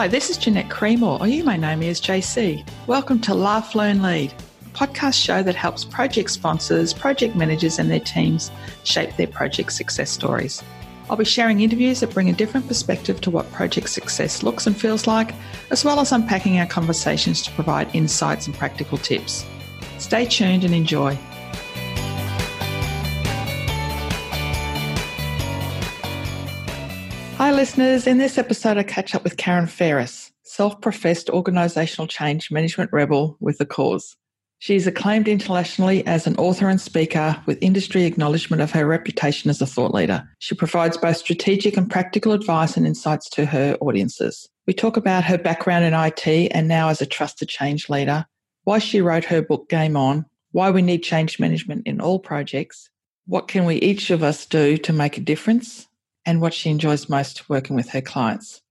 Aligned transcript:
Hi, 0.00 0.08
this 0.08 0.30
is 0.30 0.38
Jeanette 0.38 0.70
Creamore, 0.70 1.20
or 1.20 1.26
you 1.26 1.44
may 1.44 1.58
know 1.58 1.76
me 1.76 1.90
as 1.90 2.00
JC. 2.00 2.66
Welcome 2.86 3.20
to 3.20 3.34
Laugh, 3.34 3.74
Learn, 3.74 4.00
Lead, 4.00 4.32
a 4.32 4.68
podcast 4.70 5.22
show 5.22 5.42
that 5.42 5.54
helps 5.54 5.84
project 5.84 6.30
sponsors, 6.30 6.94
project 6.94 7.36
managers, 7.36 7.78
and 7.78 7.90
their 7.90 8.00
teams 8.00 8.50
shape 8.82 9.14
their 9.18 9.26
project 9.26 9.74
success 9.74 10.10
stories. 10.10 10.62
I'll 11.10 11.18
be 11.18 11.26
sharing 11.26 11.60
interviews 11.60 12.00
that 12.00 12.14
bring 12.14 12.30
a 12.30 12.32
different 12.32 12.66
perspective 12.66 13.20
to 13.20 13.30
what 13.30 13.52
project 13.52 13.90
success 13.90 14.42
looks 14.42 14.66
and 14.66 14.74
feels 14.74 15.06
like, 15.06 15.34
as 15.68 15.84
well 15.84 16.00
as 16.00 16.12
unpacking 16.12 16.58
our 16.58 16.66
conversations 16.66 17.42
to 17.42 17.50
provide 17.50 17.94
insights 17.94 18.46
and 18.46 18.56
practical 18.56 18.96
tips. 18.96 19.44
Stay 19.98 20.24
tuned 20.24 20.64
and 20.64 20.72
enjoy. 20.72 21.14
Hi, 27.40 27.52
listeners. 27.52 28.06
In 28.06 28.18
this 28.18 28.36
episode, 28.36 28.76
I 28.76 28.82
catch 28.82 29.14
up 29.14 29.24
with 29.24 29.38
Karen 29.38 29.66
Ferris, 29.66 30.30
self 30.42 30.78
professed 30.82 31.28
organisational 31.28 32.06
change 32.06 32.50
management 32.50 32.92
rebel 32.92 33.38
with 33.40 33.58
a 33.62 33.64
cause. 33.64 34.14
She 34.58 34.76
is 34.76 34.86
acclaimed 34.86 35.26
internationally 35.26 36.06
as 36.06 36.26
an 36.26 36.36
author 36.36 36.68
and 36.68 36.78
speaker 36.78 37.42
with 37.46 37.56
industry 37.62 38.04
acknowledgement 38.04 38.60
of 38.60 38.72
her 38.72 38.84
reputation 38.84 39.48
as 39.48 39.62
a 39.62 39.66
thought 39.66 39.94
leader. 39.94 40.28
She 40.40 40.54
provides 40.54 40.98
both 40.98 41.16
strategic 41.16 41.78
and 41.78 41.90
practical 41.90 42.32
advice 42.32 42.76
and 42.76 42.86
insights 42.86 43.30
to 43.30 43.46
her 43.46 43.74
audiences. 43.80 44.46
We 44.66 44.74
talk 44.74 44.98
about 44.98 45.24
her 45.24 45.38
background 45.38 45.86
in 45.86 45.94
IT 45.94 46.52
and 46.52 46.68
now 46.68 46.90
as 46.90 47.00
a 47.00 47.06
trusted 47.06 47.48
change 47.48 47.88
leader, 47.88 48.26
why 48.64 48.80
she 48.80 49.00
wrote 49.00 49.24
her 49.24 49.40
book 49.40 49.70
Game 49.70 49.96
On, 49.96 50.26
why 50.52 50.70
we 50.70 50.82
need 50.82 50.98
change 50.98 51.40
management 51.40 51.86
in 51.86 52.02
all 52.02 52.18
projects, 52.18 52.90
what 53.24 53.48
can 53.48 53.64
we 53.64 53.76
each 53.76 54.10
of 54.10 54.22
us 54.22 54.44
do 54.44 54.76
to 54.76 54.92
make 54.92 55.16
a 55.16 55.22
difference, 55.22 55.86
and 56.30 56.40
what 56.40 56.54
she 56.54 56.70
enjoys 56.70 57.08
most 57.08 57.48
working 57.50 57.74
with 57.74 57.88
her 57.88 58.00
clients. 58.00 58.62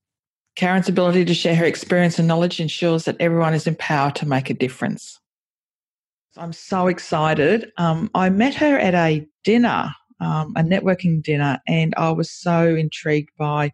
Karen's 0.56 0.88
ability 0.88 1.26
to 1.26 1.34
share 1.34 1.58
her 1.58 1.66
experience 1.66 2.18
and 2.18 2.26
knowledge 2.26 2.62
ensures 2.62 3.04
that 3.04 3.18
everyone 3.20 3.54
is 3.54 3.68
empowered 3.68 4.16
to 4.16 4.26
make 4.26 4.50
a 4.50 4.54
difference. 4.54 5.20
I'm 6.38 6.54
so 6.54 6.88
excited. 6.88 7.74
Um, 7.78 8.10
I 8.16 8.30
met 8.30 8.56
her 8.56 8.80
at 8.80 8.96
a 8.96 9.28
dinner, 9.44 9.94
um, 10.22 10.54
a 10.56 10.64
networking 10.64 11.22
dinner, 11.22 11.60
and 11.68 11.94
I 11.98 12.12
was 12.12 12.32
so 12.32 12.76
intrigued 12.76 13.32
by 13.38 13.74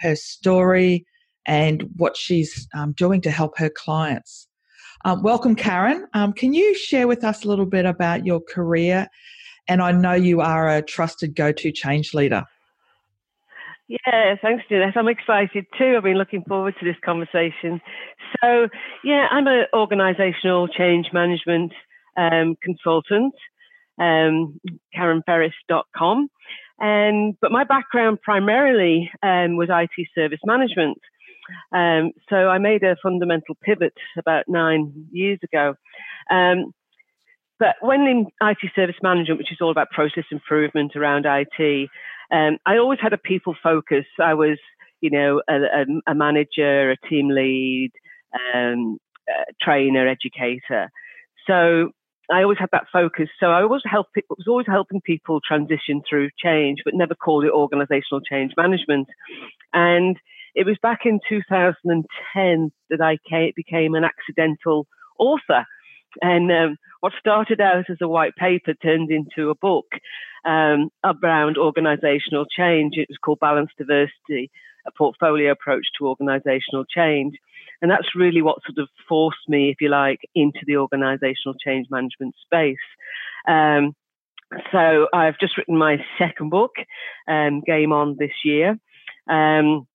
her 0.00 0.14
story 0.14 1.06
and 1.46 1.88
what 1.96 2.18
she's 2.18 2.68
um, 2.74 2.92
doing 2.92 3.22
to 3.22 3.30
help 3.30 3.56
her 3.56 3.70
clients. 3.70 4.46
Um, 5.06 5.22
welcome, 5.22 5.56
Karen. 5.56 6.06
Um, 6.12 6.34
can 6.34 6.52
you 6.52 6.74
share 6.74 7.08
with 7.08 7.24
us 7.24 7.44
a 7.44 7.48
little 7.48 7.64
bit 7.64 7.86
about 7.86 8.26
your 8.26 8.42
career? 8.42 9.08
And 9.68 9.80
I 9.80 9.90
know 9.92 10.12
you 10.12 10.42
are 10.42 10.68
a 10.68 10.82
trusted 10.82 11.34
go 11.34 11.50
to 11.50 11.72
change 11.72 12.12
leader. 12.12 12.44
Yeah, 13.88 14.36
thanks, 14.40 14.64
Jeanette. 14.68 14.96
I'm 14.96 15.08
excited 15.08 15.66
too. 15.76 15.94
I've 15.96 16.04
been 16.04 16.16
looking 16.16 16.44
forward 16.48 16.74
to 16.80 16.84
this 16.84 16.96
conversation. 17.04 17.80
So, 18.40 18.68
yeah, 19.04 19.26
I'm 19.30 19.46
an 19.46 19.66
organisational 19.74 20.68
change 20.72 21.08
management 21.12 21.72
um, 22.16 22.56
consultant, 22.62 23.34
um, 23.98 24.60
KarenFerris.com. 24.96 26.28
And 26.78 27.36
but 27.40 27.52
my 27.52 27.64
background 27.64 28.20
primarily 28.22 29.10
um, 29.22 29.56
was 29.56 29.68
IT 29.70 30.08
service 30.14 30.40
management. 30.44 30.98
Um, 31.74 32.12
so 32.28 32.48
I 32.48 32.58
made 32.58 32.82
a 32.82 32.96
fundamental 33.02 33.56
pivot 33.62 33.94
about 34.18 34.44
nine 34.48 35.06
years 35.12 35.38
ago. 35.42 35.74
Um, 36.30 36.72
but 37.58 37.76
when 37.80 38.00
in 38.02 38.26
IT 38.42 38.58
service 38.74 38.96
management, 39.02 39.38
which 39.38 39.52
is 39.52 39.58
all 39.60 39.70
about 39.70 39.90
process 39.90 40.24
improvement 40.32 40.96
around 40.96 41.26
IT, 41.26 41.88
um, 42.32 42.58
I 42.66 42.78
always 42.78 42.98
had 43.00 43.12
a 43.12 43.18
people 43.18 43.54
focus. 43.62 44.06
I 44.20 44.34
was, 44.34 44.58
you 45.00 45.10
know, 45.10 45.42
a, 45.48 45.54
a, 45.54 46.12
a 46.12 46.14
manager, 46.14 46.90
a 46.90 46.96
team 47.08 47.28
lead, 47.28 47.92
um, 48.54 48.98
a 49.28 49.52
trainer, 49.62 50.08
educator. 50.08 50.90
So 51.46 51.90
I 52.32 52.42
always 52.42 52.58
had 52.58 52.70
that 52.72 52.86
focus. 52.92 53.28
So 53.38 53.46
I 53.46 53.62
always 53.62 53.82
was 53.84 54.46
always 54.48 54.66
helping 54.66 55.00
people 55.02 55.40
transition 55.46 56.02
through 56.08 56.30
change, 56.42 56.78
but 56.84 56.94
never 56.94 57.14
called 57.14 57.44
it 57.44 57.50
organizational 57.50 58.20
change 58.20 58.52
management. 58.56 59.08
And 59.74 60.16
it 60.54 60.66
was 60.66 60.76
back 60.82 61.00
in 61.04 61.20
2010 61.28 62.72
that 62.90 63.00
I 63.00 63.18
became 63.54 63.94
an 63.94 64.04
accidental 64.04 64.86
author. 65.18 65.66
And 66.20 66.50
um, 66.52 66.76
what 67.00 67.12
started 67.18 67.60
out 67.60 67.90
as 67.90 67.98
a 68.00 68.08
white 68.08 68.36
paper 68.36 68.74
turned 68.74 69.10
into 69.10 69.50
a 69.50 69.54
book 69.54 69.86
um, 70.44 70.90
around 71.04 71.56
organizational 71.56 72.46
change. 72.46 72.94
It 72.96 73.08
was 73.08 73.18
called 73.22 73.40
Balanced 73.40 73.76
Diversity, 73.78 74.50
a 74.86 74.90
portfolio 74.96 75.52
approach 75.52 75.86
to 75.98 76.08
organizational 76.08 76.84
change. 76.84 77.36
And 77.80 77.90
that's 77.90 78.14
really 78.14 78.42
what 78.42 78.58
sort 78.64 78.78
of 78.78 78.88
forced 79.08 79.48
me, 79.48 79.70
if 79.70 79.80
you 79.80 79.88
like, 79.88 80.20
into 80.34 80.60
the 80.66 80.76
organizational 80.76 81.54
change 81.64 81.88
management 81.90 82.34
space. 82.44 82.76
Um, 83.48 83.94
so 84.70 85.08
I've 85.12 85.38
just 85.40 85.56
written 85.56 85.76
my 85.78 85.96
second 86.18 86.50
book, 86.50 86.72
um, 87.26 87.62
Game 87.66 87.92
On, 87.92 88.16
this 88.18 88.44
year. 88.44 88.78
Um, 89.28 89.86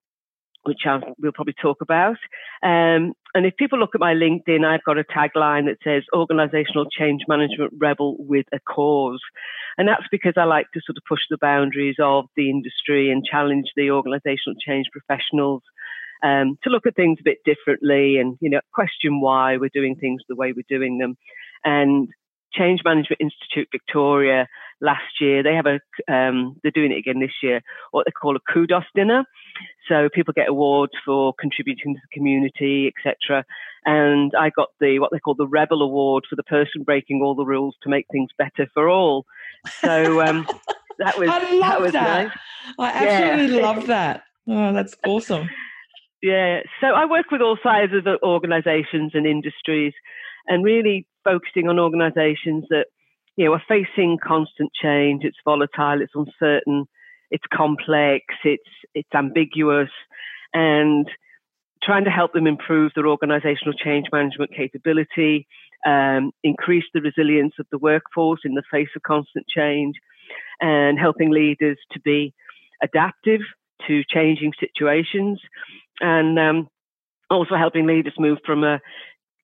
which 0.64 0.82
I'll, 0.86 1.02
we'll 1.20 1.32
probably 1.32 1.56
talk 1.62 1.78
about. 1.82 2.18
Um, 2.64 3.14
and 3.34 3.46
if 3.46 3.56
people 3.58 3.80
look 3.80 3.96
at 3.96 4.02
my 4.02 4.14
LinkedIn, 4.14 4.66
I've 4.66 4.84
got 4.84 4.98
a 4.98 5.04
tagline 5.04 5.66
that 5.66 5.78
says 5.84 6.04
organizational 6.16 6.86
change 6.90 7.22
management 7.28 7.74
rebel 7.80 8.16
with 8.20 8.46
a 8.54 8.60
cause. 8.60 9.22
And 9.78 9.88
that's 9.88 10.08
because 10.12 10.34
I 10.38 10.44
like 10.44 10.68
to 10.74 10.82
sort 10.86 10.98
of 10.98 11.04
push 11.08 11.22
the 11.30 11.38
boundaries 11.40 11.98
of 12.02 12.26
the 12.36 12.50
industry 12.50 13.12
and 13.12 13.24
challenge 13.24 13.68
the 13.76 13.92
organizational 13.92 14.58
change 14.66 14.88
professionals 14.92 15.62
um, 16.24 16.58
to 16.64 16.70
look 16.70 16.88
at 16.88 16.96
things 16.96 17.20
a 17.20 17.24
bit 17.24 17.38
differently 17.46 18.18
and, 18.18 18.38
you 18.42 18.50
know, 18.50 18.60
question 18.74 19.22
why 19.22 19.58
we're 19.58 19.70
doing 19.74 19.96
things 19.96 20.22
the 20.28 20.36
way 20.36 20.52
we're 20.52 20.64
doing 20.68 20.98
them. 20.98 21.16
And 21.64 22.10
Change 22.54 22.82
Management 22.84 23.22
Institute 23.22 23.68
Victoria 23.72 24.48
last 24.82 25.22
year. 25.22 25.44
They 25.44 25.56
have 25.56 25.66
a, 25.66 25.80
um, 26.14 26.58
they're 26.62 26.72
doing 26.72 26.92
it 26.92 26.98
again 26.98 27.20
this 27.20 27.32
year, 27.42 27.62
what 27.92 28.06
they 28.06 28.12
call 28.12 28.36
a 28.36 28.54
kudos 28.54 28.84
dinner. 28.96 29.26
So 29.88 30.10
people 30.14 30.34
get 30.34 30.50
awards 30.50 30.94
for 31.06 31.34
contributing 31.40 31.96
to 31.96 32.02
the 32.02 32.18
community, 32.18 32.92
etc. 32.96 33.46
And 33.86 34.34
I 34.38 34.50
got 34.50 34.70
the, 34.80 35.00
what 35.00 35.12
they 35.12 35.20
call 35.20 35.36
the 35.36 35.48
Rebel 35.48 35.82
Award 35.82 36.26
for 36.30 36.36
the 36.36 36.44
person 36.44 36.84
breaking 36.84 37.22
all 37.24 37.36
the 37.36 37.46
rules 37.46 37.76
to 37.84 37.90
make 37.90 38.06
things 38.12 38.30
better 38.38 38.70
for 38.74 38.90
all. 38.90 39.26
So 39.82 40.22
um, 40.22 40.48
that 41.00 41.18
was, 41.18 41.30
I 41.30 41.52
love 41.52 41.62
that 41.62 41.82
was 41.82 41.92
that. 41.94 42.28
nice. 42.28 42.38
I 42.80 42.90
absolutely 42.92 43.58
yeah. 43.58 43.66
love 43.66 43.88
that. 43.88 44.24
Oh, 44.48 44.74
that's 44.74 44.96
awesome. 45.06 45.50
Yeah. 46.20 46.62
So 46.82 46.88
I 46.88 47.06
work 47.06 47.30
with 47.32 47.42
all 47.42 47.60
sizes 47.62 48.04
of 48.08 48.20
organizations 48.24 49.12
and 49.14 49.28
industries 49.28 49.94
and 50.48 50.64
really 50.64 51.06
focusing 51.24 51.70
on 51.70 51.78
organizations 51.78 52.66
that 52.70 52.88
you 53.38 53.46
know, 53.46 53.52
we're 53.52 53.62
facing 53.68 54.18
constant 54.22 54.72
change. 54.74 55.24
It's 55.24 55.38
volatile, 55.46 56.02
it's 56.02 56.14
uncertain, 56.16 56.86
it's 57.30 57.46
complex, 57.54 58.26
it's 58.44 58.70
it's 58.94 59.14
ambiguous, 59.16 59.92
and 60.54 61.08
trying 61.84 62.04
to 62.04 62.10
help 62.10 62.34
them 62.34 62.48
improve 62.48 62.92
their 62.96 63.08
organizational 63.08 63.74
change 63.74 64.08
management 64.12 64.52
capability, 64.56 65.48
um, 65.86 66.32
increase 66.44 66.86
the 66.94 67.02
resilience 67.02 67.54
of 67.60 67.68
the 67.72 67.78
workforce 67.78 68.42
in 68.44 68.56
the 68.56 68.64
face 68.72 68.90
of 68.96 69.04
constant 69.04 69.46
change, 69.48 69.96
and 70.60 71.00
helping 71.00 71.30
leaders 71.30 71.78
to 71.92 72.00
be 72.00 72.34
adaptive 72.82 73.42
to 73.88 74.04
changing 74.10 74.52
situations, 74.60 75.40
and 76.02 76.40
um, 76.40 76.68
also 77.30 77.56
helping 77.56 77.86
leaders 77.86 78.14
move 78.18 78.40
from 78.44 78.64
a 78.64 78.80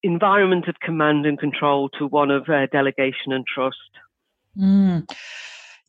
environment 0.03 0.67
of 0.67 0.79
command 0.81 1.25
and 1.25 1.39
control 1.39 1.89
to 1.97 2.07
one 2.07 2.29
of 2.29 2.49
uh, 2.49 2.67
delegation 2.71 3.31
and 3.31 3.45
trust. 3.47 3.77
Mm. 4.57 5.09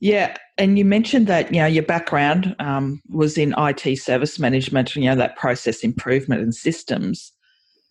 Yeah, 0.00 0.36
and 0.58 0.78
you 0.78 0.84
mentioned 0.84 1.26
that 1.28 1.52
you 1.52 1.60
know 1.60 1.66
your 1.66 1.82
background 1.82 2.54
um, 2.58 3.00
was 3.10 3.38
in 3.38 3.54
IT 3.56 3.98
service 3.98 4.38
management, 4.38 4.94
you 4.96 5.04
know 5.04 5.16
that 5.16 5.36
process 5.36 5.80
improvement 5.80 6.42
and 6.42 6.54
systems. 6.54 7.32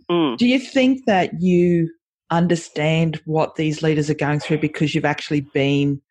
Mm. 0.09 0.37
Do 0.37 0.47
you 0.47 0.59
think 0.59 1.05
that 1.05 1.41
you 1.41 1.89
understand 2.29 3.21
what 3.25 3.55
these 3.55 3.81
leaders 3.81 4.09
are 4.09 4.15
going 4.15 4.39
through 4.39 4.57
because 4.57 4.93
you've 4.93 5.05
actually 5.05 5.41
been 5.53 6.01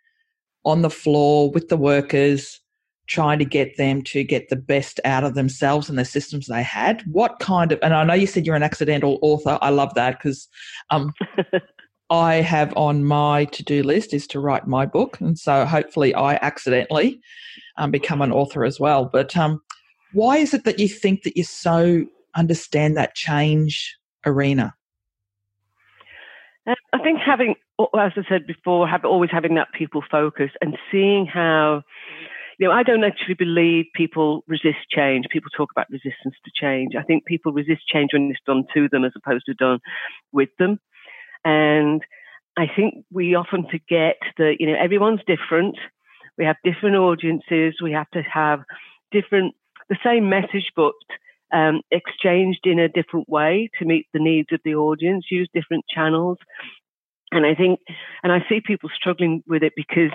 on 0.65 0.83
the 0.83 0.91
floor 0.91 1.51
with 1.51 1.69
the 1.69 1.77
workers, 1.77 2.61
trying 3.07 3.39
to 3.39 3.45
get 3.45 3.77
them 3.77 4.03
to 4.03 4.25
get 4.25 4.49
the 4.49 4.57
best 4.57 5.01
out 5.05 5.25
of 5.25 5.35
themselves 5.35 5.89
and 5.89 5.99
the 5.99 6.05
systems 6.05 6.47
they 6.47 6.63
had. 6.63 7.03
What 7.11 7.39
kind 7.41 7.73
of, 7.73 7.79
and 7.83 7.95
I 7.95 8.05
know 8.05 8.15
you 8.15 8.27
said 8.27 8.47
you're 8.47 8.57
an 8.57 8.63
accidental 8.63 9.19
author. 9.23 9.59
I 9.61 9.71
love 9.71 9.95
that 9.95 10.19
because 10.19 10.49
um, 10.91 11.13
I 12.11 12.37
have 12.37 12.77
on 12.77 13.05
my 13.05 13.47
to 13.47 13.63
do 13.63 13.83
list 13.83 14.15
is 14.15 14.27
to 14.29 14.41
write 14.41 14.67
my 14.67 14.87
book. 14.87 15.21
And 15.21 15.39
so 15.39 15.65
hopefully 15.65 16.15
I 16.15 16.35
accidentally 16.37 17.21
um, 17.77 17.91
become 17.91 18.23
an 18.23 18.33
author 18.33 18.65
as 18.65 18.79
well. 18.79 19.07
But 19.07 19.37
um, 19.37 19.63
why 20.13 20.37
is 20.37 20.55
it 20.55 20.65
that 20.65 20.79
you 20.79 20.89
think 20.89 21.23
that 21.23 21.37
you 21.37 21.45
so 21.45 22.05
understand 22.35 22.97
that 22.97 23.15
change 23.15 23.97
arena? 24.27 24.75
Uh, 26.67 26.75
I 26.93 26.99
think 26.99 27.19
having, 27.19 27.55
as 27.81 28.13
I 28.17 28.23
said 28.29 28.47
before, 28.47 28.87
have 28.87 29.05
always 29.05 29.31
having 29.31 29.55
that 29.57 29.69
people 29.77 30.03
focus 30.11 30.51
and 30.61 30.77
seeing 30.91 31.27
how 31.27 31.83
you 32.59 32.69
know, 32.69 32.75
I 32.75 32.83
don't 32.83 33.05
actually 33.05 33.35
believe 33.35 33.87
people 33.95 34.45
resist 34.47 34.79
change. 34.91 35.27
People 35.31 35.51
talk 35.57 35.71
about 35.71 35.91
resistance 35.91 36.35
to 36.45 36.51
change. 36.55 36.95
I 36.99 37.03
think 37.03 37.25
people 37.25 37.53
resist 37.53 37.87
change 37.87 38.11
when 38.13 38.31
it's 38.31 38.41
done 38.47 38.65
to 38.75 38.89
them 38.91 39.05
as 39.05 39.13
opposed 39.17 39.47
to 39.47 39.55
done 39.55 39.79
with 40.33 40.51
them. 40.59 40.79
And 41.45 42.03
I 42.57 42.67
think 42.75 43.05
we 43.11 43.35
often 43.35 43.65
forget 43.71 44.17
that, 44.39 44.57
you 44.59 44.67
know, 44.67 44.77
everyone's 44.79 45.23
different. 45.27 45.77
We 46.39 46.45
have 46.45 46.57
different 46.65 46.97
audiences. 46.97 47.75
We 47.83 47.93
have 47.93 48.11
to 48.11 48.23
have 48.23 48.61
different, 49.11 49.55
the 49.89 49.97
same 50.05 50.29
message, 50.29 50.71
but 50.77 50.93
um, 51.53 51.83
exchanged 51.91 52.61
in 52.65 52.79
a 52.79 52.89
different 52.89 53.29
way 53.29 53.71
to 53.79 53.85
meet 53.85 54.07
the 54.13 54.21
needs 54.21 54.49
of 54.53 54.61
the 54.65 54.75
audience, 54.75 55.27
use 55.31 55.49
different 55.53 55.85
channels. 55.93 56.39
And 57.33 57.47
I 57.47 57.55
think, 57.55 57.81
and 58.23 58.31
I 58.31 58.45
see 58.49 58.61
people 58.65 58.91
struggling 58.95 59.43
with 59.47 59.63
it 59.63 59.73
because 59.75 60.13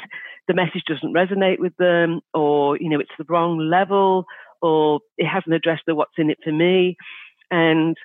the 0.48 0.54
message 0.54 0.84
doesn't 0.88 1.14
resonate 1.14 1.60
with 1.60 1.76
them, 1.78 2.22
or, 2.34 2.78
you 2.78 2.90
know, 2.90 3.00
it's 3.00 3.10
the 3.18 3.26
wrong 3.28 3.58
level, 3.58 4.26
or 4.62 5.00
it 5.18 5.26
hasn't 5.26 5.56
addressed 5.56 5.84
the 5.88 5.96
what's 5.96 6.18
in 6.18 6.30
it 6.30 6.38
for 6.44 6.52
me. 6.52 6.96
And 7.50 7.98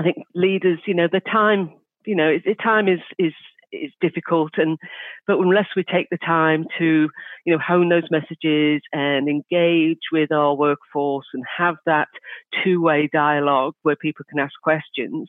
I 0.00 0.02
think 0.02 0.16
leaders, 0.34 0.78
you 0.86 0.94
know, 0.94 1.08
the 1.12 1.20
time, 1.20 1.74
you 2.06 2.16
know, 2.16 2.38
the 2.44 2.54
time 2.54 2.88
is, 2.88 3.00
is, 3.18 3.34
is 3.70 3.90
difficult 4.00 4.52
and 4.58 4.76
but 5.26 5.38
unless 5.38 5.64
we 5.74 5.82
take 5.82 6.08
the 6.10 6.18
time 6.18 6.66
to 6.78 7.08
you 7.46 7.52
know 7.52 7.58
hone 7.58 7.88
those 7.88 8.10
messages 8.10 8.82
and 8.92 9.30
engage 9.30 10.00
with 10.12 10.30
our 10.30 10.54
workforce 10.54 11.24
and 11.32 11.42
have 11.56 11.76
that 11.86 12.08
two-way 12.62 13.08
dialogue 13.14 13.72
where 13.80 13.96
people 13.96 14.26
can 14.28 14.38
ask 14.38 14.52
questions 14.62 15.26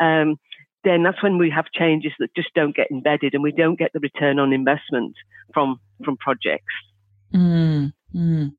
um, 0.00 0.36
then 0.84 1.02
that's 1.02 1.22
when 1.22 1.38
we 1.38 1.50
have 1.50 1.66
changes 1.72 2.12
that 2.18 2.34
just 2.34 2.54
don't 2.54 2.76
get 2.76 2.90
embedded 2.90 3.34
and 3.34 3.42
we 3.42 3.52
don't 3.52 3.78
get 3.78 3.92
the 3.92 4.00
return 4.00 4.38
on 4.38 4.52
investment 4.52 5.14
from 5.52 5.80
from 6.04 6.16
projects. 6.16 6.74
Mm, 7.34 7.92
mm. 8.14 8.52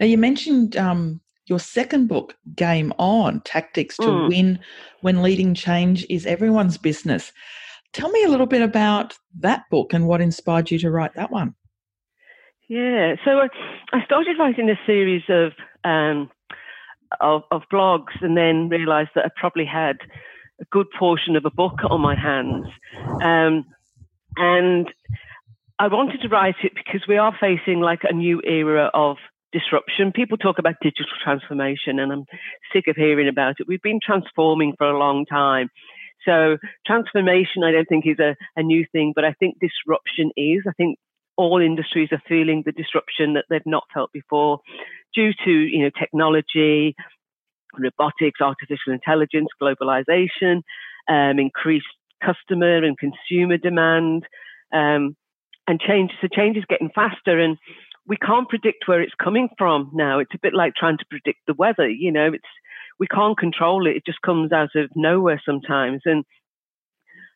Now 0.00 0.06
you 0.06 0.18
mentioned 0.18 0.76
um, 0.76 1.20
your 1.46 1.58
second 1.58 2.08
book, 2.08 2.34
Game 2.54 2.92
On: 2.98 3.40
Tactics 3.42 3.96
to 3.98 4.06
mm. 4.06 4.28
Win 4.28 4.58
When 5.00 5.22
Leading 5.22 5.54
Change 5.54 6.04
is 6.10 6.26
Everyone's 6.26 6.76
Business. 6.76 7.32
Tell 7.92 8.10
me 8.10 8.22
a 8.24 8.28
little 8.28 8.46
bit 8.46 8.62
about 8.62 9.16
that 9.40 9.64
book 9.70 9.94
and 9.94 10.06
what 10.06 10.20
inspired 10.20 10.70
you 10.70 10.78
to 10.80 10.90
write 10.90 11.14
that 11.14 11.30
one. 11.30 11.54
Yeah, 12.68 13.14
so 13.24 13.38
I, 13.38 13.48
I 13.94 14.04
started 14.04 14.36
writing 14.38 14.68
a 14.68 14.78
series 14.84 15.22
of, 15.30 15.52
um, 15.84 16.30
of 17.20 17.42
of 17.50 17.62
blogs, 17.72 18.20
and 18.20 18.36
then 18.36 18.68
realised 18.68 19.10
that 19.14 19.24
I 19.24 19.30
probably 19.40 19.64
had 19.64 19.96
a 20.60 20.64
good 20.70 20.86
portion 20.98 21.36
of 21.36 21.44
a 21.44 21.50
book 21.50 21.78
on 21.88 22.00
my 22.00 22.14
hands. 22.14 22.66
Um, 23.22 23.64
and 24.36 24.88
I 25.78 25.88
wanted 25.88 26.20
to 26.22 26.28
write 26.28 26.56
it 26.62 26.72
because 26.74 27.06
we 27.08 27.16
are 27.16 27.34
facing 27.40 27.80
like 27.80 28.00
a 28.02 28.12
new 28.12 28.40
era 28.44 28.90
of 28.92 29.16
disruption. 29.52 30.12
People 30.12 30.36
talk 30.36 30.58
about 30.58 30.74
digital 30.82 31.12
transformation, 31.22 31.98
and 31.98 32.12
I'm 32.12 32.24
sick 32.72 32.88
of 32.88 32.96
hearing 32.96 33.28
about 33.28 33.56
it. 33.60 33.68
We've 33.68 33.82
been 33.82 34.00
transforming 34.04 34.74
for 34.76 34.88
a 34.88 34.98
long 34.98 35.24
time. 35.26 35.68
So, 36.24 36.58
transformation, 36.86 37.62
I 37.64 37.70
don't 37.70 37.88
think 37.88 38.06
is 38.06 38.18
a, 38.18 38.36
a 38.56 38.62
new 38.62 38.84
thing, 38.90 39.12
but 39.14 39.24
I 39.24 39.32
think 39.32 39.56
disruption 39.60 40.30
is. 40.36 40.62
I 40.68 40.72
think 40.72 40.98
all 41.36 41.62
industries 41.62 42.08
are 42.10 42.22
feeling 42.28 42.64
the 42.66 42.72
disruption 42.72 43.34
that 43.34 43.44
they've 43.48 43.60
not 43.64 43.84
felt 43.94 44.12
before 44.12 44.58
due 45.14 45.32
to 45.44 45.50
you 45.50 45.84
know 45.84 45.90
technology 45.98 46.94
robotics, 47.78 48.40
artificial 48.40 48.92
intelligence, 48.92 49.48
globalization, 49.60 50.62
um, 51.08 51.38
increased 51.38 51.86
customer 52.24 52.84
and 52.84 52.96
consumer 52.98 53.56
demand, 53.56 54.24
um, 54.72 55.16
and 55.66 55.80
change. 55.80 56.12
So 56.20 56.28
change 56.28 56.56
is 56.56 56.64
getting 56.68 56.90
faster, 56.94 57.38
and 57.38 57.56
we 58.06 58.16
can't 58.16 58.48
predict 58.48 58.88
where 58.88 59.02
it's 59.02 59.14
coming 59.22 59.48
from 59.58 59.90
now. 59.92 60.18
It's 60.18 60.34
a 60.34 60.38
bit 60.42 60.54
like 60.54 60.74
trying 60.74 60.98
to 60.98 61.04
predict 61.10 61.40
the 61.46 61.54
weather. 61.54 61.88
You 61.88 62.12
know, 62.12 62.32
it's 62.32 62.44
we 62.98 63.06
can't 63.06 63.38
control 63.38 63.86
it. 63.86 63.96
It 63.96 64.06
just 64.06 64.22
comes 64.22 64.52
out 64.52 64.74
of 64.74 64.90
nowhere 64.96 65.40
sometimes, 65.44 66.02
and 66.04 66.24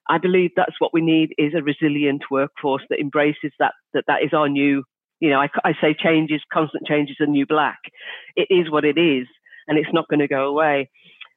I 0.09 0.19
believe 0.19 0.51
that's 0.57 0.81
what 0.81 0.93
we 0.93 1.01
need 1.01 1.35
is 1.39 1.53
a 1.55 1.63
resilient 1.63 2.25
workforce 2.31 2.83
that 2.91 3.01
embraces 3.01 3.53
that 3.59 3.75
that 3.95 4.05
that 4.09 4.23
is 4.23 4.33
our 4.33 4.49
new. 4.49 4.85
You 5.21 5.31
know, 5.31 5.41
I, 5.41 5.49
I 5.65 5.73
say 5.81 5.95
change 5.95 6.33
is 6.33 6.41
constant 6.53 6.85
change 6.87 7.11
is 7.11 7.17
a 7.21 7.27
new 7.27 7.47
black. 7.47 7.79
It 8.35 8.49
is 8.51 8.71
what 8.71 8.85
it 8.85 8.99
is 8.99 9.29
and 9.69 9.79
it's 9.79 9.93
not 9.93 10.09
going 10.09 10.21
to 10.21 10.29
go 10.29 10.49
away. 10.49 10.91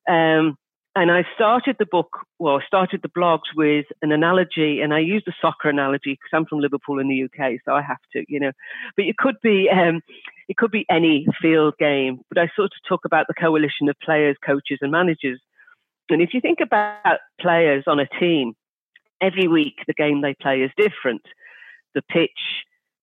Um, 0.08 0.58
and 0.98 1.12
I 1.12 1.26
started 1.36 1.76
the 1.78 1.86
book, 1.86 2.20
well, 2.40 2.58
I 2.58 2.66
started 2.66 3.02
the 3.02 3.10
blogs 3.10 3.54
with 3.54 3.86
an 4.02 4.14
analogy, 4.14 4.80
and 4.80 4.94
I 4.94 5.00
used 5.00 5.28
a 5.28 5.34
soccer 5.42 5.68
analogy 5.68 6.14
because 6.14 6.30
I'm 6.32 6.46
from 6.46 6.60
Liverpool 6.60 7.00
in 7.00 7.10
the 7.10 7.24
UK, 7.24 7.60
so 7.66 7.74
I 7.74 7.82
have 7.82 8.00
to, 8.14 8.24
you 8.30 8.40
know. 8.40 8.54
But 8.96 9.06
it 9.06 9.18
could 9.18 9.36
be, 9.44 9.70
um, 9.70 10.02
it 10.48 10.56
could 10.56 10.72
be 10.72 10.86
any 10.90 11.28
field 11.42 11.74
game. 11.78 12.22
But 12.30 12.38
I 12.38 12.50
sort 12.56 12.68
of 12.68 12.88
talk 12.88 13.02
about 13.04 13.28
the 13.28 13.34
coalition 13.34 13.90
of 13.90 14.00
players, 14.02 14.38
coaches, 14.46 14.80
and 14.82 14.92
managers. 14.92 15.42
And 16.10 16.22
if 16.22 16.34
you 16.34 16.40
think 16.40 16.60
about 16.62 17.20
players 17.42 17.84
on 17.88 18.00
a 18.00 18.08
team, 18.20 18.54
every 19.20 19.50
week 19.50 19.76
the 19.88 19.94
game 19.94 20.22
they 20.22 20.34
play 20.34 20.62
is 20.62 20.72
different. 20.78 21.24
The 21.94 22.04
pitch, 22.04 22.30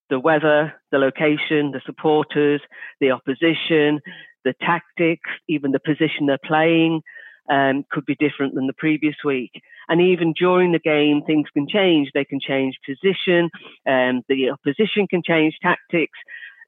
the 0.08 0.18
weather, 0.18 0.74
the 0.90 0.98
location, 0.98 1.72
the 1.72 1.82
supporters, 1.84 2.62
the 3.00 3.10
opposition, 3.10 4.00
the 4.44 4.54
tactics, 4.60 5.30
even 5.48 5.72
the 5.72 5.80
position 5.80 6.26
they're 6.26 6.38
playing 6.44 7.02
um, 7.50 7.84
could 7.90 8.04
be 8.04 8.16
different 8.16 8.54
than 8.54 8.66
the 8.66 8.72
previous 8.72 9.16
week. 9.24 9.52
And 9.88 10.00
even 10.00 10.32
during 10.32 10.72
the 10.72 10.78
game, 10.78 11.22
things 11.22 11.48
can 11.52 11.66
change. 11.68 12.10
They 12.14 12.24
can 12.24 12.40
change 12.40 12.78
position, 12.86 13.50
um, 13.86 14.22
the 14.28 14.50
opposition 14.50 15.06
can 15.06 15.22
change 15.24 15.54
tactics, 15.62 16.18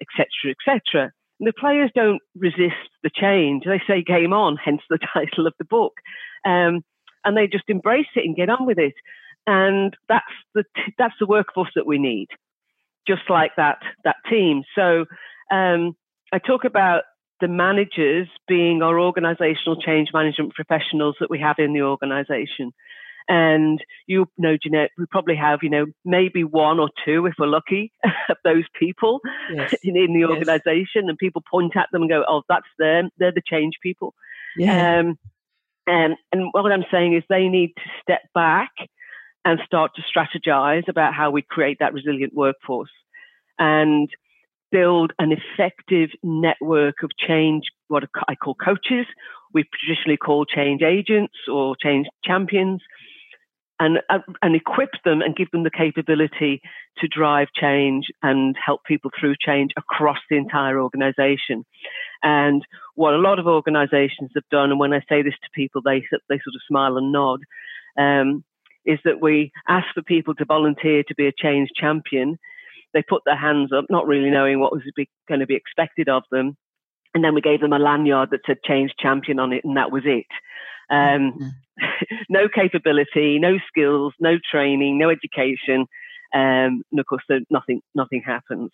etc., 0.01 0.55
etc. 0.55 1.13
The 1.41 1.53
players 1.59 1.91
don't 1.95 2.21
resist 2.37 2.89
the 3.03 3.11
change. 3.15 3.65
They 3.65 3.81
say 3.87 4.03
game 4.03 4.33
on, 4.33 4.57
hence 4.65 4.83
the 4.89 4.99
title 5.13 5.47
of 5.47 5.55
the 5.59 5.65
book. 5.65 5.95
Um, 6.45 6.83
and 7.25 7.37
they 7.37 7.47
just 7.47 7.65
embrace 7.69 8.07
it 8.15 8.25
and 8.25 8.37
get 8.37 8.51
on 8.51 8.67
with 8.67 8.79
it. 8.79 8.95
And 9.47 9.97
that's 10.09 10.25
the, 10.55 10.65
that's 10.99 11.15
the 11.21 11.27
workforce 11.27 11.71
that 11.75 11.87
we 11.87 11.99
need, 11.99 12.29
just 13.07 13.23
like 13.29 13.53
that, 13.57 13.79
that 14.05 14.17
team. 14.29 14.63
So 14.75 15.05
um, 15.51 15.97
I 16.33 16.39
talk 16.39 16.65
about 16.65 17.03
the 17.45 17.49
managers 17.49 18.27
being 18.49 18.81
our 18.81 18.99
organizational 18.99 19.79
change 19.79 20.09
management 20.15 20.55
professionals 20.55 21.15
that 21.21 21.29
we 21.29 21.39
have 21.39 21.57
in 21.59 21.75
the 21.75 21.83
organization. 21.83 22.73
And 23.29 23.85
you 24.07 24.27
know, 24.39 24.57
Jeanette, 24.57 24.93
we 24.97 25.05
probably 25.11 25.37
have, 25.37 25.59
you 25.61 25.69
know, 25.69 25.85
maybe 26.07 26.43
one 26.43 26.81
or 26.81 26.89
two, 27.05 27.27
if 27.27 27.35
we're 27.39 27.47
lucky, 27.47 27.93
of 28.31 28.39
those 28.45 28.65
people 28.81 29.21
yes. 29.53 29.75
in, 29.83 29.95
in, 29.95 30.15
the 30.15 30.25
organization. 30.25 31.03
Yes. 31.03 31.09
And 31.11 31.19
people 31.19 31.43
point 31.51 31.77
at 31.77 31.89
them 31.93 32.01
and 32.01 32.11
go, 32.11 32.25
oh, 32.27 32.45
that's 32.49 32.65
them. 32.79 33.11
They're 33.19 33.31
the 33.31 33.43
change 33.47 33.75
people. 33.83 34.15
Yeah. 34.57 35.01
Um, 35.01 35.19
and, 35.87 36.15
and 36.33 36.49
what 36.53 36.73
I'm 36.73 36.87
saying 36.91 37.13
is 37.13 37.25
they 37.29 37.49
need 37.49 37.75
to 37.77 37.83
step 38.01 38.23
back 38.35 38.71
and 39.45 39.61
start 39.67 39.93
to 39.97 40.03
strategize 40.03 40.89
about 40.89 41.13
how 41.13 41.31
we 41.31 41.43
create 41.43 41.77
that 41.81 41.93
resilient 41.93 42.33
workforce. 42.33 42.89
And 43.59 44.09
build 44.75 45.13
an 45.21 45.31
effective 45.31 46.11
network 46.25 46.97
of 47.05 47.11
change, 47.17 47.63
what 47.87 48.03
I 48.29 48.35
call 48.35 48.57
coaches. 48.57 49.07
We 49.53 49.65
traditionally 49.81 50.17
call 50.17 50.45
change 50.45 50.83
agents 50.83 51.35
or 51.49 51.77
change 51.81 52.09
champions, 52.25 52.81
and, 53.79 53.99
uh, 54.11 54.19
and 54.43 54.57
equip 54.57 54.91
them 55.05 55.21
and 55.23 55.37
give 55.37 55.51
them 55.53 55.63
the 55.63 55.71
capability 55.71 56.61
to 56.99 57.09
drive 57.09 57.49
change 57.55 58.07
and 58.23 58.57
help 58.65 58.81
people 58.85 59.11
through 59.19 59.35
change 59.41 59.71
across 59.77 60.19
the 60.29 60.37
entire 60.37 60.81
organization. 60.81 61.65
And 62.23 62.63
what 62.97 63.15
a 63.15 63.19
lot 63.29 63.39
of 63.39 63.47
organizations 63.47 64.31
have 64.35 64.49
done, 64.51 64.71
and 64.71 64.81
when 64.81 64.93
I 64.93 65.03
say 65.09 65.23
this 65.23 65.35
to 65.35 65.49
people, 65.55 65.83
they, 65.83 66.01
they 66.29 66.41
sort 66.43 66.57
of 66.57 66.69
smile 66.69 66.97
and 66.97 67.13
nod, 67.13 67.41
um, 67.97 68.45
is 68.85 68.99
that 69.05 69.23
we 69.23 69.53
ask 69.69 69.87
for 69.95 70.03
people 70.03 70.35
to 70.35 70.45
volunteer 70.45 71.05
to 71.05 71.15
be 71.15 71.27
a 71.27 71.33
change 71.33 71.69
champion 71.77 72.39
they 72.95 73.03
put 73.03 73.23
their 73.27 73.37
hands 73.37 73.73
up, 73.77 73.87
not 73.91 74.07
really 74.07 74.31
knowing 74.31 74.61
what 74.61 74.73
was 74.73 74.83
going 75.29 75.41
to 75.41 75.47
be 75.47 75.57
expected 75.57 76.09
of 76.09 76.23
them. 76.31 76.57
And 77.13 77.23
then 77.23 77.35
we 77.35 77.41
gave 77.41 77.61
them 77.61 77.73
a 77.73 77.79
lanyard 77.79 78.31
that 78.31 78.41
said 78.47 78.59
change 78.65 78.93
champion 78.99 79.39
on 79.39 79.53
it, 79.53 79.65
and 79.65 79.77
that 79.77 79.93
was 79.93 80.05
it. 80.07 80.27
Um, 80.91 81.33
mm-hmm. 81.33 82.17
no 82.29 82.49
capability, 82.49 83.39
no 83.39 83.59
skills, 83.69 84.15
no 84.21 84.39
training, 84.51 84.99
no 84.99 85.11
education. 85.11 85.87
Um, 86.33 86.83
and 86.91 87.01
of 87.01 87.07
course, 87.07 87.23
so 87.29 87.41
nothing, 87.51 87.83
nothing 87.95 88.23
happens. 88.25 88.71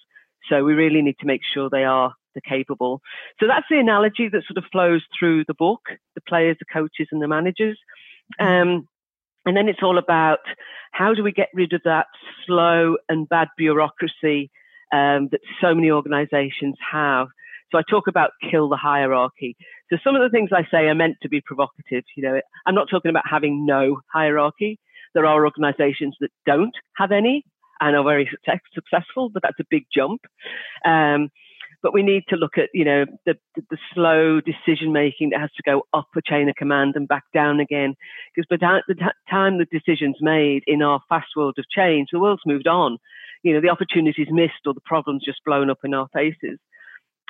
So 0.49 0.65
we 0.65 0.75
really 0.75 1.03
need 1.03 1.17
to 1.21 1.27
make 1.27 1.43
sure 1.53 1.69
they 1.69 1.85
are 1.85 2.15
the 2.35 2.41
capable. 2.41 3.00
So 3.41 3.47
that's 3.47 3.67
the 3.71 3.79
analogy 3.79 4.29
that 4.29 4.45
sort 4.47 4.59
of 4.59 4.65
flows 4.71 5.03
through 5.19 5.45
the 5.47 5.55
book, 5.55 5.81
the 6.15 6.23
players, 6.23 6.57
the 6.59 6.65
coaches, 6.73 7.09
and 7.12 7.21
the 7.21 7.29
managers. 7.29 7.79
Mm-hmm. 8.41 8.71
Um, 8.71 8.89
and 9.50 9.57
then 9.57 9.69
it's 9.69 9.83
all 9.83 9.99
about 9.99 10.38
how 10.92 11.12
do 11.12 11.25
we 11.25 11.33
get 11.33 11.49
rid 11.52 11.73
of 11.73 11.80
that 11.85 12.07
slow 12.47 12.99
and 13.09 13.28
bad 13.28 13.49
bureaucracy 13.59 14.49
um, 14.92 15.26
that 15.33 15.40
so 15.61 15.75
many 15.75 15.90
organizations 15.90 16.76
have. 16.92 17.26
So 17.73 17.78
I 17.78 17.83
talk 17.90 18.07
about 18.07 18.30
kill 18.49 18.69
the 18.69 18.76
hierarchy. 18.76 19.57
So 19.90 19.99
some 20.04 20.14
of 20.14 20.23
the 20.23 20.28
things 20.28 20.50
I 20.52 20.69
say 20.71 20.87
are 20.87 20.95
meant 20.95 21.16
to 21.23 21.28
be 21.28 21.40
provocative. 21.40 22.04
You 22.16 22.23
know, 22.23 22.40
I'm 22.64 22.76
not 22.76 22.87
talking 22.88 23.09
about 23.09 23.25
having 23.28 23.66
no 23.66 24.02
hierarchy. 24.12 24.78
There 25.14 25.26
are 25.26 25.45
organizations 25.45 26.14
that 26.21 26.30
don't 26.47 26.76
have 26.97 27.11
any 27.11 27.45
and 27.80 27.97
are 27.97 28.04
very 28.04 28.30
success, 28.30 28.61
successful, 28.73 29.30
but 29.30 29.42
that's 29.42 29.59
a 29.59 29.64
big 29.69 29.87
jump. 29.92 30.21
Um, 30.85 31.30
but 31.83 31.95
we 31.95 32.03
need 32.03 32.25
to 32.29 32.37
look 32.37 32.59
at, 32.59 32.69
you 32.75 32.85
know, 32.85 33.07
the, 33.27 33.35
the, 33.57 33.79
slow 33.95 34.41
decision 34.41 34.93
making 34.93 35.31
that 35.31 35.41
has 35.41 35.51
to 35.57 35.63
go 35.63 35.83
up 35.95 36.09
a 36.17 36.21
chain 36.25 36.49
of 36.49 36.55
command 36.57 36.95
and 36.95 37.09
back 37.09 37.25
down 37.33 37.61
again. 37.61 37.95
Because 38.35 38.47
by 38.51 38.81
the 38.87 38.95
time 39.31 39.59
the 39.59 39.67
decision's 39.67 40.19
made 40.21 40.63
in 40.67 40.83
our 40.83 41.01
fast 41.09 41.29
world 41.37 41.57
of 41.59 41.65
change, 41.75 42.09
the 42.13 42.21
world's 42.21 42.43
moved 42.47 42.67
on. 42.67 42.99
You 43.43 43.55
know, 43.55 43.61
the 43.61 43.71
opportunities 43.71 44.29
missed 44.31 44.67
or 44.67 44.75
the 44.75 44.81
problems 44.85 45.25
just 45.25 45.45
blown 45.45 45.71
up 45.71 45.79
in 45.85 45.95
our 45.95 46.09
faces. 46.13 46.59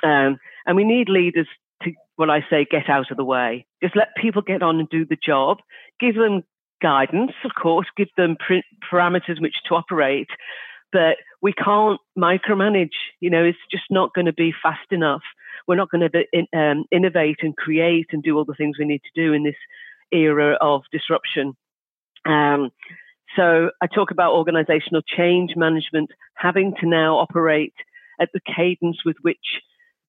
Um, 0.03 0.37
and 0.65 0.75
we 0.75 0.83
need 0.83 1.07
leaders 1.07 1.47
to, 1.83 1.91
what 2.15 2.29
I 2.29 2.41
say, 2.49 2.65
get 2.69 2.89
out 2.89 3.11
of 3.11 3.17
the 3.17 3.23
way. 3.23 3.65
Just 3.81 3.95
let 3.95 4.09
people 4.21 4.41
get 4.41 4.61
on 4.61 4.79
and 4.79 4.89
do 4.89 5.05
the 5.05 5.17
job. 5.23 5.59
Give 5.99 6.15
them 6.15 6.43
guidance, 6.81 7.31
of 7.45 7.51
course, 7.61 7.87
give 7.95 8.09
them 8.17 8.35
parameters 8.91 9.37
in 9.37 9.41
which 9.41 9.55
to 9.67 9.75
operate, 9.75 10.29
but 10.91 11.17
we 11.41 11.53
can't 11.53 11.99
micromanage. 12.17 12.97
You 13.19 13.29
know, 13.29 13.43
it's 13.43 13.57
just 13.69 13.85
not 13.89 14.13
going 14.13 14.25
to 14.25 14.33
be 14.33 14.53
fast 14.61 14.91
enough. 14.91 15.23
We're 15.67 15.75
not 15.75 15.89
going 15.89 16.09
to 16.09 16.57
um, 16.57 16.85
innovate 16.91 17.37
and 17.41 17.55
create 17.55 18.07
and 18.11 18.23
do 18.23 18.37
all 18.37 18.45
the 18.45 18.53
things 18.53 18.77
we 18.77 18.85
need 18.85 19.01
to 19.03 19.21
do 19.21 19.33
in 19.33 19.43
this 19.43 19.55
era 20.11 20.57
of 20.61 20.83
disruption. 20.91 21.53
Um, 22.25 22.71
so 23.35 23.71
I 23.81 23.87
talk 23.87 24.11
about 24.11 24.33
organizational 24.33 25.01
change 25.01 25.55
management 25.55 26.09
having 26.35 26.73
to 26.81 26.87
now 26.87 27.17
operate 27.17 27.73
at 28.19 28.29
the 28.33 28.41
cadence 28.55 28.97
with 29.05 29.15
which 29.21 29.61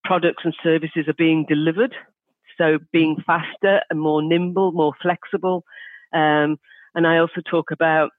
products 0.05 0.43
and 0.45 0.55
services 0.63 1.07
are 1.07 1.15
being 1.15 1.47
delivered. 1.49 1.95
So 2.59 2.79
being 2.93 3.17
faster 3.25 3.81
and 3.89 4.01
more 4.01 4.23
nimble, 4.23 4.73
more 4.73 4.93
flexible. 5.01 5.65
Um, 6.13 6.59
and 6.95 7.07
I 7.07 7.19
also 7.19 7.41
talk 7.49 7.71
about 7.71 8.11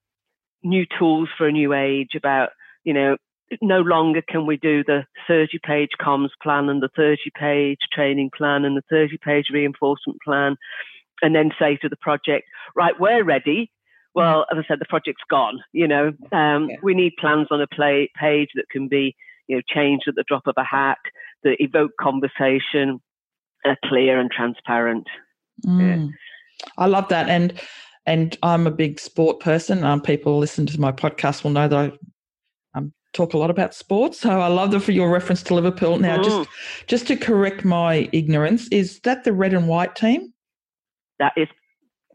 new 0.63 0.86
tools 0.98 1.29
for 1.38 1.48
a 1.48 1.51
new 1.51 1.74
age 1.74 2.15
about, 2.15 2.50
you 2.83 2.93
know, 2.93 3.17
no 3.61 3.81
longer 3.81 4.21
can 4.27 4.45
we 4.45 4.57
do 4.57 4.83
the 4.83 5.05
30 5.27 5.59
page 5.63 5.91
comms 6.01 6.29
plan 6.41 6.69
and 6.69 6.81
the 6.81 6.89
30 6.95 7.17
page 7.37 7.79
training 7.91 8.31
plan 8.35 8.65
and 8.65 8.75
the 8.75 8.83
30 8.89 9.17
page 9.23 9.47
reinforcement 9.51 10.19
plan 10.23 10.55
and 11.21 11.35
then 11.35 11.51
say 11.57 11.77
to 11.77 11.89
the 11.89 11.95
project, 11.95 12.47
right, 12.75 12.99
we're 12.99 13.23
ready. 13.23 13.71
Well, 14.15 14.45
as 14.51 14.57
I 14.59 14.67
said, 14.67 14.79
the 14.79 14.85
project's 14.85 15.23
gone. 15.29 15.63
You 15.71 15.87
know, 15.87 16.07
um, 16.31 16.69
yeah. 16.69 16.75
we 16.83 16.93
need 16.93 17.13
plans 17.19 17.47
on 17.49 17.61
a 17.61 17.67
play, 17.67 18.11
page 18.19 18.49
that 18.55 18.69
can 18.69 18.87
be, 18.87 19.15
you 19.47 19.55
know, 19.55 19.61
changed 19.67 20.07
at 20.07 20.15
the 20.15 20.23
drop 20.27 20.45
of 20.45 20.55
a 20.57 20.63
hat, 20.63 20.99
that 21.43 21.55
evoke 21.59 21.91
conversation, 21.99 23.01
are 23.65 23.77
clear 23.85 24.19
and 24.19 24.29
transparent. 24.29 25.07
Mm. 25.65 25.79
Yeah. 25.79 26.67
I 26.77 26.85
love 26.85 27.07
that, 27.09 27.29
and 27.29 27.59
and 28.05 28.37
I'm 28.43 28.67
a 28.67 28.71
big 28.71 28.99
sport 28.99 29.39
person. 29.39 29.83
Um, 29.83 30.01
people 30.01 30.37
listen 30.37 30.65
to 30.67 30.79
my 30.79 30.91
podcast 30.91 31.43
will 31.43 31.51
know 31.51 31.67
that 31.67 31.77
I 31.77 31.91
talk 33.13 33.34
a 33.34 33.38
lot 33.38 33.50
about 33.50 33.74
sports. 33.74 34.20
So 34.20 34.41
I 34.41 34.48
love 34.48 34.72
the 34.72 34.79
for 34.79 34.91
your 34.91 35.10
reference 35.10 35.41
to 35.43 35.53
Liverpool. 35.53 35.98
Now, 36.00 36.17
mm. 36.17 36.24
just 36.24 36.50
just 36.88 37.08
to 37.08 37.15
correct 37.15 37.63
my 37.63 38.10
ignorance, 38.12 38.67
is 38.70 39.00
that 39.01 39.24
the 39.24 39.34
red 39.34 39.53
and 39.53 39.67
white 39.67 39.96
team? 39.96 40.34
That 41.20 41.34
is 41.38 41.48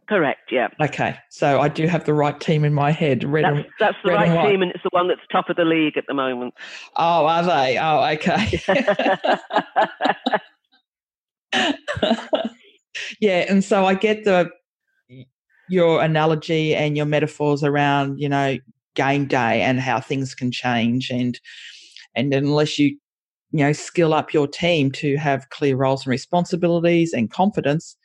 correct. 0.09 0.50
Yeah. 0.50 0.69
Okay, 0.81 1.17
so 1.31 1.61
I 1.61 1.69
do 1.69 1.87
have 1.87 2.05
the 2.05 2.14
right 2.14 2.38
team 2.38 2.64
in 2.64 2.75
my 2.75 2.90
head. 2.90 3.25
Red 3.25 3.45
that's, 3.45 3.57
and, 3.57 3.67
that's 3.78 3.97
the 4.05 4.12
right 4.12 4.28
and 4.28 4.49
team, 4.49 4.62
and 4.62 4.73
it's 4.73 4.83
the 4.83 4.90
one 4.93 5.09
that's 5.09 5.21
top 5.31 5.49
of 5.49 5.57
the 5.57 5.64
league 5.64 5.97
at 5.97 6.05
the 6.09 6.14
moment. 6.14 6.55
Oh, 6.97 7.26
are 7.26 7.45
they? 7.45 7.78
Oh, 7.78 8.05
okay. 8.14 8.61
yeah, 13.21 13.47
and 13.49 13.62
so 13.62 13.85
I 13.87 13.95
get 13.95 14.25
the 14.25 14.50
your 15.69 16.02
analogy 16.02 16.75
and 16.75 16.97
your 16.97 17.07
metaphors 17.07 17.62
around, 17.62 18.19
you 18.19 18.28
know, 18.28 18.57
game 18.99 19.26
day 19.26 19.62
and 19.62 19.81
how 19.81 20.00
things 20.00 20.35
can 20.35 20.50
change 20.50 21.11
and 21.11 21.40
and 22.14 22.35
unless 22.35 22.78
you 22.78 22.88
you 23.52 23.61
know 23.64 23.73
skill 23.73 24.12
up 24.12 24.35
your 24.35 24.49
team 24.49 24.90
to 24.90 25.17
have 25.17 25.49
clear 25.50 25.76
roles 25.76 26.05
and 26.05 26.11
responsibilities 26.11 27.12
and 27.12 27.31
confidence 27.31 27.97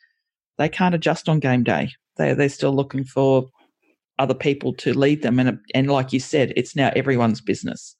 they 0.58 0.68
can't 0.68 0.94
adjust 0.94 1.28
on 1.28 1.40
game 1.40 1.62
day. 1.62 1.90
They 2.16 2.34
they're 2.34 2.48
still 2.48 2.74
looking 2.74 3.04
for 3.04 3.48
other 4.18 4.34
people 4.34 4.72
to 4.74 4.96
lead 4.96 5.22
them 5.22 5.40
and 5.40 5.58
and 5.74 5.90
like 5.90 6.12
you 6.12 6.20
said 6.20 6.52
it's 6.56 6.76
now 6.76 6.92
everyone's 6.94 7.40
business. 7.40 7.96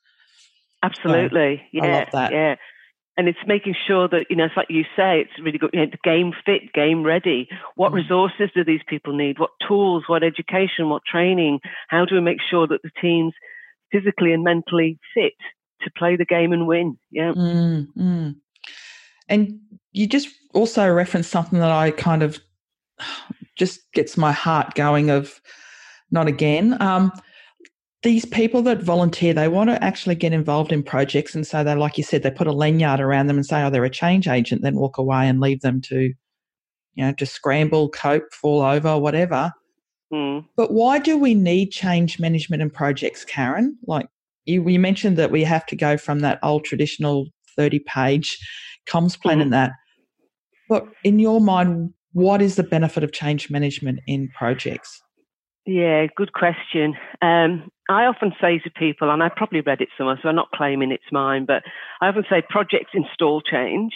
Absolutely. 0.83 1.63
So, 1.75 1.85
yeah 1.85 2.09
yeah 2.31 2.55
and 3.17 3.29
it's 3.29 3.39
making 3.47 3.75
sure 3.87 4.09
that 4.09 4.27
you 4.29 4.37
know 4.37 4.47
it's 4.47 4.57
like 4.57 4.71
you 4.71 4.85
say 4.97 5.21
it's 5.21 5.39
really 5.41 5.59
good 5.59 5.71
you 5.73 5.81
know, 5.81 5.93
game 6.03 6.33
fit 6.45 6.73
game 6.73 7.03
ready. 7.03 7.49
What 7.77 7.93
mm. 7.93 7.97
resources 7.97 8.51
do 8.55 8.65
these 8.65 8.83
people 8.89 9.15
need? 9.15 9.39
What 9.39 9.51
tools 9.67 10.05
what 10.07 10.23
education 10.23 10.89
what 10.89 11.03
training? 11.05 11.61
How 11.89 12.05
do 12.05 12.15
we 12.15 12.21
make 12.21 12.39
sure 12.51 12.67
that 12.67 12.83
the 12.83 12.91
teams 13.01 13.33
physically 13.93 14.33
and 14.33 14.43
mentally 14.43 14.99
fit 15.15 15.35
to 15.83 15.91
play 15.97 16.17
the 16.17 16.25
game 16.25 16.53
and 16.53 16.67
win? 16.67 16.99
Yeah. 17.11 17.33
Mm, 17.33 17.87
mm. 17.97 18.37
and 19.29 19.61
you 19.93 20.07
just 20.07 20.29
also 20.53 20.89
referenced 20.89 21.31
something 21.31 21.59
that 21.59 21.71
i 21.71 21.91
kind 21.91 22.23
of 22.23 22.39
just 23.57 23.93
gets 23.93 24.17
my 24.17 24.33
heart 24.33 24.75
going 24.75 25.11
of 25.11 25.41
not 26.11 26.27
again. 26.29 26.81
Um, 26.81 27.13
these 28.05 28.27
people 28.27 28.61
that 28.63 28.83
volunteer, 28.83 29.33
they 29.33 29.49
want 29.49 29.71
to 29.71 29.83
actually 29.83 30.15
get 30.15 30.33
involved 30.33 30.71
in 30.71 30.83
projects. 30.83 31.35
And 31.35 31.47
so 31.47 31.65
they, 31.65 31.75
like 31.75 31.97
you 31.97 32.05
said, 32.05 32.23
they 32.23 32.31
put 32.31 32.47
a 32.47 32.53
lanyard 32.53 33.01
around 33.01 33.27
them 33.27 33.37
and 33.37 33.47
say, 33.47 33.63
oh, 33.63 33.71
they're 33.71 33.85
a 33.85 33.91
change 33.91 34.29
agent, 34.29 34.63
then 34.63 34.77
walk 34.77 34.99
away 34.99 35.27
and 35.27 35.41
leave 35.41 35.63
them 35.63 35.81
to, 35.83 36.13
you 36.95 37.05
know, 37.05 37.13
to 37.15 37.27
scramble, 37.27 37.89
cope, 37.89 38.33
fall 38.33 38.61
over, 38.61 38.99
whatever. 38.99 39.53
Mm. 40.13 40.45
But 40.55 40.71
why 40.71 40.99
do 40.99 41.17
we 41.17 41.35
need 41.35 41.71
change 41.71 42.21
management 42.21 42.63
and 42.63 42.73
projects, 42.73 43.25
Karen? 43.25 43.77
Like 43.87 44.07
you, 44.45 44.69
you 44.69 44.79
mentioned 44.79 45.17
that 45.17 45.31
we 45.31 45.43
have 45.43 45.65
to 45.67 45.77
go 45.77 45.97
from 45.97 46.21
that 46.21 46.39
old 46.43 46.65
traditional 46.65 47.27
30 47.57 47.81
page 47.81 48.39
comms 48.87 49.19
plan 49.19 49.39
mm. 49.39 49.43
and 49.43 49.53
that. 49.55 49.73
But 50.69 50.87
in 51.05 51.19
your 51.19 51.41
mind, 51.41 51.95
what 52.13 52.43
is 52.43 52.57
the 52.57 52.63
benefit 52.63 53.03
of 53.03 53.13
change 53.13 53.51
management 53.51 54.01
in 54.07 54.29
projects? 54.37 55.01
Yeah, 55.67 56.07
good 56.15 56.33
question. 56.33 56.95
Um, 57.23 57.71
I 57.89 58.05
often 58.05 58.33
say 58.41 58.59
to 58.59 58.71
people, 58.71 59.11
and 59.11 59.23
I 59.23 59.31
probably 59.35 59.63
read 59.63 59.81
it 59.81 59.89
somewhere, 59.97 60.19
so 60.23 60.29
I'm 60.29 60.35
not 60.35 60.51
claiming 60.55 60.93
it's 60.93 61.11
mine, 61.11 61.47
but 61.47 61.63
I 62.01 62.09
often 62.09 62.25
say 62.29 62.43
projects 62.49 62.91
install 62.93 63.41
change, 63.41 63.93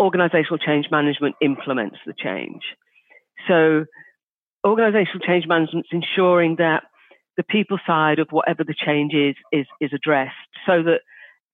organizational 0.00 0.58
change 0.58 0.86
management 0.90 1.36
implements 1.40 1.98
the 2.06 2.14
change. 2.16 2.62
So, 3.46 3.86
organizational 4.66 5.20
change 5.20 5.46
management 5.46 5.86
is 5.90 6.02
ensuring 6.02 6.56
that 6.56 6.84
the 7.36 7.44
people 7.44 7.78
side 7.86 8.18
of 8.18 8.28
whatever 8.30 8.64
the 8.64 8.74
change 8.74 9.14
is, 9.14 9.36
is, 9.52 9.66
is 9.80 9.92
addressed 9.94 10.34
so 10.66 10.82
that 10.82 11.00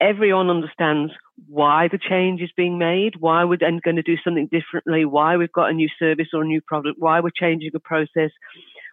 everyone 0.00 0.50
understands 0.50 1.12
why 1.48 1.88
the 1.88 1.98
change 1.98 2.40
is 2.40 2.50
being 2.56 2.78
made, 2.78 3.14
why 3.18 3.44
we're 3.44 3.56
going 3.56 3.96
to 3.96 4.02
do 4.02 4.16
something 4.22 4.48
differently, 4.50 5.04
why 5.04 5.36
we've 5.36 5.52
got 5.52 5.70
a 5.70 5.74
new 5.74 5.88
service 5.98 6.28
or 6.32 6.42
a 6.42 6.46
new 6.46 6.60
product, 6.60 6.98
why 6.98 7.20
we're 7.20 7.30
changing 7.34 7.70
a 7.74 7.80
process, 7.80 8.30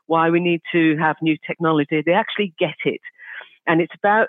why 0.07 0.29
we 0.29 0.39
need 0.39 0.61
to 0.71 0.97
have 0.97 1.15
new 1.21 1.37
technology. 1.45 2.03
They 2.05 2.13
actually 2.13 2.53
get 2.59 2.75
it. 2.85 3.01
And 3.65 3.81
it's 3.81 3.93
about, 3.97 4.27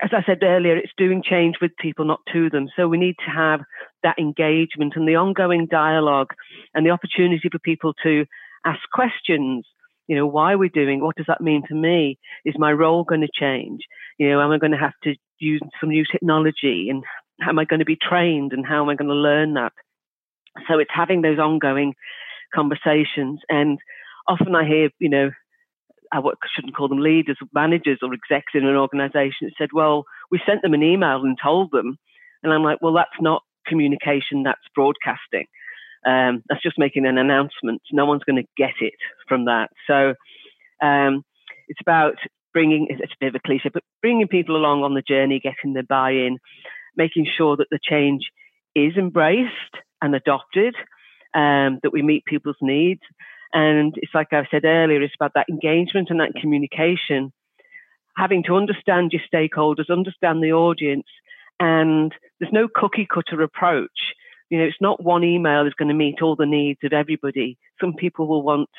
as 0.00 0.10
I 0.12 0.22
said 0.24 0.42
earlier, 0.42 0.76
it's 0.76 0.92
doing 0.96 1.22
change 1.22 1.56
with 1.60 1.72
people, 1.80 2.04
not 2.04 2.20
to 2.32 2.48
them. 2.48 2.68
So 2.76 2.88
we 2.88 2.98
need 2.98 3.16
to 3.24 3.30
have 3.30 3.60
that 4.02 4.18
engagement 4.18 4.94
and 4.96 5.08
the 5.08 5.16
ongoing 5.16 5.66
dialogue 5.66 6.32
and 6.74 6.86
the 6.86 6.90
opportunity 6.90 7.48
for 7.50 7.58
people 7.58 7.94
to 8.04 8.24
ask 8.64 8.80
questions. 8.92 9.66
You 10.06 10.16
know, 10.16 10.26
why 10.26 10.52
are 10.52 10.58
we 10.58 10.68
doing? 10.68 11.00
What 11.00 11.16
does 11.16 11.26
that 11.26 11.40
mean 11.40 11.62
to 11.68 11.74
me? 11.74 12.18
Is 12.44 12.54
my 12.56 12.72
role 12.72 13.04
going 13.04 13.20
to 13.20 13.28
change? 13.32 13.80
You 14.18 14.30
know, 14.30 14.40
am 14.40 14.50
I 14.52 14.58
going 14.58 14.72
to 14.72 14.78
have 14.78 14.94
to 15.04 15.14
use 15.40 15.60
some 15.80 15.90
new 15.90 16.04
technology 16.10 16.88
and 16.90 17.02
how 17.40 17.50
am 17.50 17.58
I 17.58 17.64
going 17.64 17.80
to 17.80 17.86
be 17.86 17.96
trained 18.00 18.52
and 18.52 18.66
how 18.66 18.82
am 18.82 18.88
I 18.88 18.94
going 18.94 19.08
to 19.08 19.14
learn 19.14 19.54
that? 19.54 19.72
So 20.68 20.78
it's 20.78 20.90
having 20.94 21.22
those 21.22 21.38
ongoing 21.38 21.94
conversations. 22.54 23.40
And 23.48 23.78
often 24.28 24.54
I 24.54 24.66
hear, 24.66 24.90
you 24.98 25.08
know, 25.08 25.30
I 26.12 26.20
shouldn't 26.54 26.74
call 26.74 26.88
them 26.88 26.98
leaders, 26.98 27.38
managers, 27.54 27.98
or 28.02 28.12
execs 28.12 28.52
in 28.54 28.66
an 28.66 28.76
organization 28.76 29.42
that 29.42 29.52
said, 29.56 29.68
well, 29.72 30.04
we 30.30 30.40
sent 30.44 30.62
them 30.62 30.74
an 30.74 30.82
email 30.82 31.22
and 31.22 31.38
told 31.42 31.70
them. 31.70 31.96
And 32.42 32.52
I'm 32.52 32.64
like, 32.64 32.78
well, 32.80 32.94
that's 32.94 33.10
not 33.20 33.42
communication, 33.66 34.42
that's 34.42 34.60
broadcasting. 34.74 35.46
Um, 36.06 36.42
that's 36.48 36.62
just 36.62 36.78
making 36.78 37.06
an 37.06 37.18
announcement. 37.18 37.82
No 37.92 38.06
one's 38.06 38.24
going 38.24 38.42
to 38.42 38.48
get 38.56 38.74
it 38.80 38.94
from 39.28 39.44
that. 39.44 39.68
So 39.86 40.14
um, 40.84 41.22
it's 41.68 41.80
about 41.80 42.14
bringing, 42.52 42.86
it's 42.90 43.12
a 43.12 43.16
bit 43.20 43.28
of 43.28 43.34
a 43.34 43.46
cliche, 43.46 43.70
but 43.72 43.82
bringing 44.02 44.28
people 44.28 44.56
along 44.56 44.82
on 44.82 44.94
the 44.94 45.02
journey, 45.02 45.40
getting 45.40 45.74
the 45.74 45.82
buy 45.82 46.10
in, 46.10 46.38
making 46.96 47.26
sure 47.36 47.56
that 47.56 47.68
the 47.70 47.78
change 47.82 48.22
is 48.74 48.96
embraced 48.96 49.74
and 50.02 50.14
adopted, 50.14 50.74
um, 51.34 51.78
that 51.82 51.92
we 51.92 52.02
meet 52.02 52.24
people's 52.24 52.56
needs. 52.60 53.02
And 53.52 53.94
it's 53.96 54.14
like 54.14 54.28
I 54.32 54.46
said 54.50 54.64
earlier, 54.64 55.02
it's 55.02 55.14
about 55.18 55.32
that 55.34 55.48
engagement 55.48 56.08
and 56.10 56.20
that 56.20 56.34
communication, 56.40 57.32
having 58.16 58.44
to 58.44 58.56
understand 58.56 59.12
your 59.12 59.22
stakeholders, 59.32 59.90
understand 59.90 60.42
the 60.42 60.52
audience, 60.52 61.06
and 61.58 62.12
there's 62.38 62.52
no 62.52 62.68
cookie 62.72 63.08
cutter 63.12 63.42
approach. 63.42 64.14
You 64.50 64.58
know, 64.58 64.64
it's 64.64 64.80
not 64.80 65.02
one 65.02 65.24
email 65.24 65.66
is 65.66 65.74
going 65.74 65.88
to 65.88 65.94
meet 65.94 66.22
all 66.22 66.36
the 66.36 66.46
needs 66.46 66.80
of 66.84 66.92
everybody. 66.92 67.58
Some 67.80 67.94
people 67.94 68.26
will 68.26 68.42
want 68.42 68.70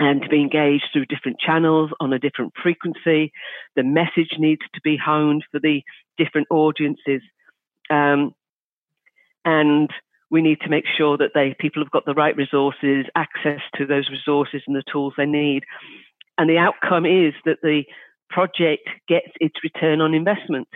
and 0.00 0.22
to 0.22 0.28
be 0.28 0.40
engaged 0.40 0.86
through 0.92 1.04
different 1.04 1.38
channels 1.38 1.90
on 2.00 2.14
a 2.14 2.18
different 2.18 2.54
frequency. 2.60 3.32
The 3.76 3.82
message 3.82 4.32
needs 4.38 4.62
to 4.74 4.80
be 4.82 4.96
honed 4.96 5.44
for 5.52 5.60
the 5.60 5.82
different 6.16 6.46
audiences. 6.50 7.20
Um, 7.90 8.34
and 9.44 9.90
we 10.30 10.40
need 10.40 10.60
to 10.62 10.70
make 10.70 10.84
sure 10.96 11.18
that 11.18 11.32
they 11.34 11.54
people 11.58 11.82
have 11.82 11.90
got 11.90 12.06
the 12.06 12.14
right 12.14 12.34
resources, 12.34 13.04
access 13.14 13.60
to 13.76 13.84
those 13.84 14.08
resources 14.08 14.62
and 14.66 14.74
the 14.74 14.82
tools 14.90 15.12
they 15.18 15.26
need. 15.26 15.64
And 16.38 16.48
the 16.48 16.56
outcome 16.56 17.04
is 17.04 17.34
that 17.44 17.58
the 17.62 17.82
project 18.30 18.88
gets 19.06 19.28
its 19.38 19.56
return 19.62 20.00
on 20.00 20.14
investment, 20.14 20.68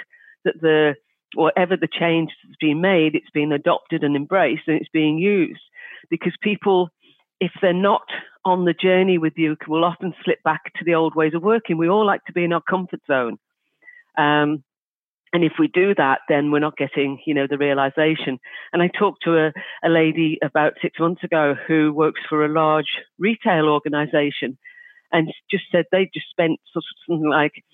that 0.45 0.61
the 0.61 0.97
whatever 1.35 1.76
the 1.78 1.88
change 1.88 2.31
that's 2.45 2.57
being 2.61 2.83
made, 2.83 3.14
it's 3.14 3.31
being 3.33 3.52
adopted 3.52 4.04
and 4.04 4.16
embraced 4.16 4.64
and 4.66 4.78
it's 4.78 4.90
being 4.93 5.19
used. 5.19 5.62
Because 6.11 6.35
people, 6.43 6.90
if 7.40 7.52
they're 7.62 7.73
not 7.73 8.02
on 8.44 8.64
the 8.64 8.74
journey 8.74 9.18
with 9.18 9.34
you, 9.36 9.56
will 9.66 9.84
often 9.84 10.14
slip 10.24 10.42
back 10.42 10.72
to 10.76 10.84
the 10.84 10.94
old 10.94 11.14
ways 11.14 11.34
of 11.34 11.42
working. 11.42 11.78
We 11.78 11.88
all 11.88 12.06
like 12.06 12.24
to 12.26 12.32
be 12.32 12.44
in 12.44 12.52
our 12.52 12.62
comfort 12.62 13.00
zone. 13.06 13.38
Um, 14.16 14.62
and 15.32 15.42
if 15.42 15.54
we 15.58 15.66
do 15.66 15.94
that, 15.96 16.20
then 16.28 16.52
we're 16.52 16.60
not 16.60 16.76
getting, 16.76 17.18
you 17.26 17.34
know, 17.34 17.48
the 17.50 17.58
realization. 17.58 18.38
And 18.72 18.80
I 18.80 18.88
talked 18.88 19.24
to 19.24 19.36
a, 19.36 19.52
a 19.84 19.88
lady 19.88 20.38
about 20.44 20.74
six 20.80 21.00
months 21.00 21.24
ago 21.24 21.56
who 21.66 21.92
works 21.92 22.20
for 22.28 22.44
a 22.44 22.52
large 22.52 22.98
retail 23.18 23.68
organization 23.68 24.56
and 25.10 25.32
just 25.50 25.64
said 25.72 25.86
they 25.90 26.08
just 26.14 26.30
spent 26.30 26.60
something 26.72 27.28
like 27.28 27.64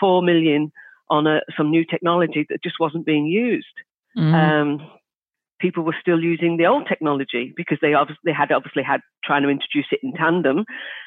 four 0.00 0.22
million 0.22 0.72
on 1.10 1.26
a, 1.26 1.40
some 1.56 1.70
new 1.70 1.84
technology 1.84 2.46
that 2.48 2.62
just 2.62 2.76
wasn't 2.80 3.04
being 3.04 3.26
used. 3.26 3.66
Mm. 4.16 4.32
Um, 4.32 4.90
people 5.64 5.82
were 5.82 5.96
still 5.98 6.20
using 6.20 6.58
the 6.58 6.66
old 6.66 6.86
technology 6.86 7.54
because 7.56 7.78
they 7.80 7.94
obviously 7.94 8.20
they 8.26 8.34
had 8.34 8.52
obviously 8.52 8.82
had 8.82 9.00
trying 9.24 9.42
to 9.42 9.48
introduce 9.48 9.86
it 9.92 10.00
in 10.02 10.12
tandem, 10.12 10.58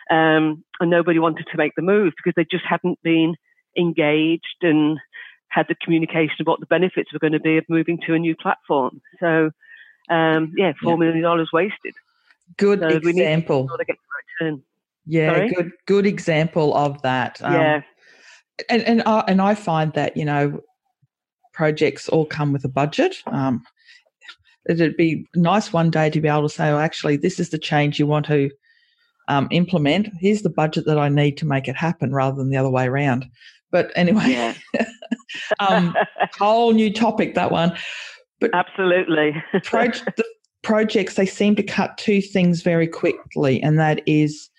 um, 0.09 0.63
and 0.79 0.89
nobody 0.89 1.19
wanted 1.19 1.45
to 1.51 1.57
make 1.57 1.73
the 1.75 1.83
move 1.83 2.13
because 2.17 2.33
they 2.35 2.45
just 2.49 2.65
hadn't 2.67 2.97
been 3.03 3.35
engaged 3.77 4.63
and 4.63 4.97
had 5.49 5.67
the 5.69 5.75
communication 5.75 6.37
of 6.39 6.47
what 6.47 6.59
the 6.59 6.65
benefits 6.65 7.13
were 7.13 7.19
going 7.19 7.33
to 7.33 7.39
be 7.39 7.57
of 7.57 7.65
moving 7.69 7.99
to 8.07 8.15
a 8.15 8.19
new 8.19 8.35
platform. 8.35 8.99
So, 9.19 9.51
um, 10.09 10.53
yeah, 10.57 10.73
four 10.81 10.97
million 10.97 11.21
dollars 11.21 11.51
wasted. 11.53 11.93
Good 12.57 12.79
so 12.79 12.87
example. 12.87 13.69
Yeah, 15.05 15.33
Sorry? 15.35 15.53
good 15.53 15.71
good 15.85 16.07
example 16.07 16.75
of 16.75 16.99
that. 17.03 17.39
Um, 17.43 17.53
yeah, 17.53 17.81
and 18.69 18.81
and 18.81 19.03
I, 19.05 19.23
and 19.27 19.39
I 19.39 19.53
find 19.53 19.93
that 19.93 20.17
you 20.17 20.25
know 20.25 20.63
projects 21.53 22.09
all 22.09 22.25
come 22.25 22.53
with 22.53 22.65
a 22.65 22.69
budget. 22.69 23.17
Um, 23.27 23.63
it'd 24.69 24.97
be 24.97 25.25
nice 25.35 25.71
one 25.71 25.89
day 25.89 26.09
to 26.09 26.21
be 26.21 26.27
able 26.27 26.47
to 26.47 26.53
say, 26.53 26.69
"Oh, 26.69 26.79
actually, 26.79 27.17
this 27.17 27.39
is 27.39 27.49
the 27.49 27.57
change 27.57 27.99
you 27.99 28.07
want 28.07 28.25
to 28.27 28.49
um, 29.27 29.47
implement. 29.51 30.09
Here's 30.19 30.41
the 30.41 30.49
budget 30.49 30.85
that 30.85 30.97
I 30.97 31.09
need 31.09 31.37
to 31.37 31.45
make 31.45 31.67
it 31.67 31.75
happen," 31.75 32.13
rather 32.13 32.35
than 32.35 32.49
the 32.49 32.57
other 32.57 32.69
way 32.69 32.87
around. 32.87 33.25
But 33.71 33.91
anyway, 33.95 34.29
yeah. 34.29 34.53
um, 35.59 35.95
whole 36.37 36.73
new 36.73 36.91
topic 36.91 37.35
that 37.35 37.51
one. 37.51 37.77
But 38.39 38.51
absolutely, 38.53 39.41
pro- 39.63 39.87
the 39.87 40.25
projects 40.63 41.15
they 41.15 41.25
seem 41.25 41.55
to 41.55 41.63
cut 41.63 41.97
two 41.97 42.21
things 42.21 42.61
very 42.61 42.87
quickly, 42.87 43.61
and 43.61 43.79
that 43.79 44.01
is 44.05 44.49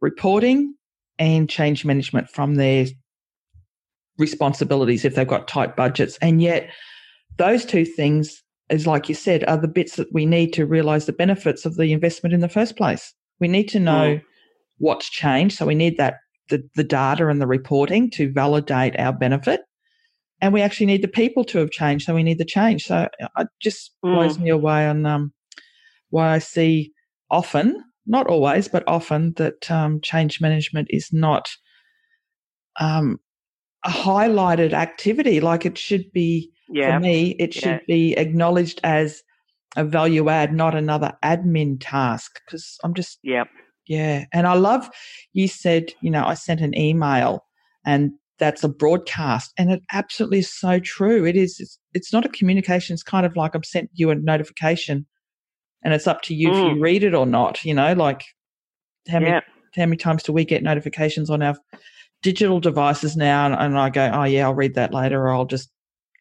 reporting 0.00 0.74
and 1.18 1.48
change 1.48 1.84
management 1.84 2.28
from 2.28 2.56
their 2.56 2.86
responsibilities 4.18 5.04
if 5.04 5.14
they've 5.14 5.26
got 5.26 5.48
tight 5.48 5.76
budgets. 5.76 6.18
And 6.18 6.40
yet, 6.40 6.70
those 7.36 7.64
two 7.64 7.84
things, 7.84 8.42
as 8.70 8.86
like 8.86 9.08
you 9.08 9.14
said, 9.14 9.44
are 9.44 9.58
the 9.58 9.68
bits 9.68 9.96
that 9.96 10.12
we 10.12 10.26
need 10.26 10.52
to 10.54 10.66
realize 10.66 11.06
the 11.06 11.12
benefits 11.12 11.64
of 11.64 11.76
the 11.76 11.92
investment 11.92 12.32
in 12.32 12.40
the 12.40 12.48
first 12.48 12.76
place. 12.76 13.12
We 13.40 13.48
need 13.48 13.68
to 13.70 13.80
know 13.80 14.16
mm. 14.16 14.22
what's 14.78 15.10
changed. 15.10 15.56
So 15.56 15.66
we 15.66 15.74
need 15.74 15.96
that 15.98 16.14
the, 16.48 16.62
the 16.74 16.84
data 16.84 17.28
and 17.28 17.40
the 17.40 17.46
reporting 17.46 18.10
to 18.12 18.32
validate 18.32 18.98
our 18.98 19.12
benefit. 19.12 19.60
And 20.40 20.52
we 20.52 20.62
actually 20.62 20.86
need 20.86 21.02
the 21.02 21.08
people 21.08 21.44
to 21.44 21.58
have 21.58 21.70
changed. 21.70 22.06
So 22.06 22.14
we 22.14 22.22
need 22.22 22.38
the 22.38 22.44
change. 22.44 22.84
So 22.84 23.08
it 23.38 23.48
just 23.60 23.92
blows 24.02 24.38
mm. 24.38 24.42
me 24.42 24.50
away 24.50 24.86
on 24.86 25.06
um, 25.06 25.32
why 26.10 26.34
I 26.34 26.38
see 26.38 26.92
often 27.30 27.82
not 28.06 28.26
always, 28.26 28.68
but 28.68 28.84
often 28.86 29.32
that 29.36 29.70
um, 29.70 30.00
change 30.00 30.40
management 30.40 30.88
is 30.90 31.08
not 31.12 31.48
um, 32.78 33.18
a 33.84 33.90
highlighted 33.90 34.72
activity. 34.72 35.40
Like 35.40 35.64
it 35.64 35.78
should 35.78 36.12
be, 36.12 36.50
yeah. 36.68 36.94
for 36.94 37.00
me, 37.00 37.36
it 37.38 37.54
should 37.54 37.64
yeah. 37.64 37.78
be 37.86 38.16
acknowledged 38.16 38.80
as 38.84 39.22
a 39.76 39.84
value 39.84 40.28
add, 40.28 40.52
not 40.52 40.74
another 40.74 41.12
admin 41.22 41.78
task. 41.80 42.40
Because 42.46 42.78
I'm 42.84 42.94
just, 42.94 43.18
yeah, 43.22 43.44
yeah. 43.86 44.24
And 44.32 44.46
I 44.46 44.54
love 44.54 44.88
you 45.32 45.48
said, 45.48 45.92
you 46.00 46.10
know, 46.10 46.24
I 46.24 46.34
sent 46.34 46.60
an 46.60 46.76
email 46.76 47.44
and 47.84 48.12
that's 48.38 48.64
a 48.64 48.68
broadcast 48.68 49.52
and 49.56 49.70
it 49.70 49.80
absolutely 49.92 50.40
is 50.40 50.52
so 50.52 50.80
true 50.80 51.24
it 51.24 51.36
is 51.36 51.60
it's, 51.60 51.78
it's 51.94 52.12
not 52.12 52.26
a 52.26 52.28
communication 52.30 52.92
it's 52.92 53.04
kind 53.04 53.24
of 53.24 53.36
like 53.36 53.54
i've 53.54 53.64
sent 53.64 53.88
you 53.94 54.10
a 54.10 54.16
notification 54.16 55.06
and 55.84 55.92
it's 55.92 56.06
up 56.06 56.22
to 56.22 56.34
you 56.34 56.48
mm. 56.48 56.52
if 56.52 56.56
you 56.56 56.80
mm. 56.80 56.82
read 56.82 57.04
it 57.04 57.14
or 57.14 57.26
not. 57.26 57.64
You 57.64 57.74
know, 57.74 57.92
like 57.92 58.24
how 59.08 59.20
many 59.20 59.40
how 59.76 59.86
many 59.86 59.96
times 59.96 60.22
do 60.22 60.32
we 60.32 60.44
get 60.44 60.62
notifications 60.62 61.30
on 61.30 61.42
our 61.42 61.54
digital 62.22 62.58
devices 62.58 63.16
now? 63.16 63.46
And, 63.46 63.54
and 63.54 63.78
I 63.78 63.90
go, 63.90 64.10
oh 64.12 64.24
yeah, 64.24 64.46
I'll 64.46 64.54
read 64.54 64.74
that 64.74 64.94
later, 64.94 65.22
or 65.22 65.34
I'll 65.34 65.44
just 65.44 65.70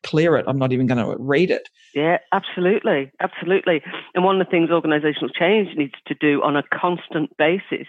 clear 0.03 0.35
it. 0.37 0.45
I'm 0.47 0.57
not 0.57 0.71
even 0.71 0.87
going 0.87 1.03
to 1.03 1.15
read 1.17 1.51
it. 1.51 1.69
Yeah, 1.93 2.17
absolutely, 2.31 3.11
absolutely. 3.19 3.81
And 4.13 4.23
one 4.23 4.39
of 4.39 4.45
the 4.45 4.51
things 4.51 4.69
organisational 4.69 5.33
change 5.37 5.75
needs 5.77 5.93
to 6.07 6.15
do 6.19 6.41
on 6.43 6.55
a 6.55 6.63
constant 6.73 7.35
basis 7.37 7.87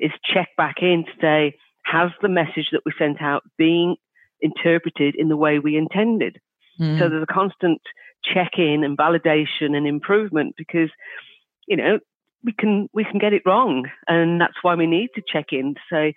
is 0.00 0.10
check 0.24 0.48
back 0.56 0.76
in 0.82 1.04
to 1.04 1.12
say, 1.20 1.56
has 1.84 2.10
the 2.22 2.28
message 2.28 2.68
that 2.72 2.82
we 2.84 2.92
sent 2.98 3.20
out 3.20 3.42
been 3.58 3.96
interpreted 4.40 5.14
in 5.16 5.28
the 5.28 5.36
way 5.36 5.58
we 5.58 5.76
intended? 5.76 6.38
Mm. 6.80 6.98
So 6.98 7.08
there's 7.08 7.26
a 7.28 7.32
constant 7.32 7.80
check 8.24 8.52
in 8.58 8.84
and 8.84 8.96
validation 8.96 9.76
and 9.76 9.86
improvement 9.86 10.54
because, 10.56 10.90
you 11.66 11.76
know, 11.76 11.98
we 12.44 12.52
can 12.52 12.88
we 12.94 13.04
can 13.04 13.18
get 13.18 13.34
it 13.34 13.42
wrong, 13.44 13.86
and 14.08 14.40
that's 14.40 14.56
why 14.62 14.74
we 14.74 14.86
need 14.86 15.10
to 15.14 15.22
check 15.30 15.46
in 15.52 15.74
to 15.74 15.80
say, 15.92 16.14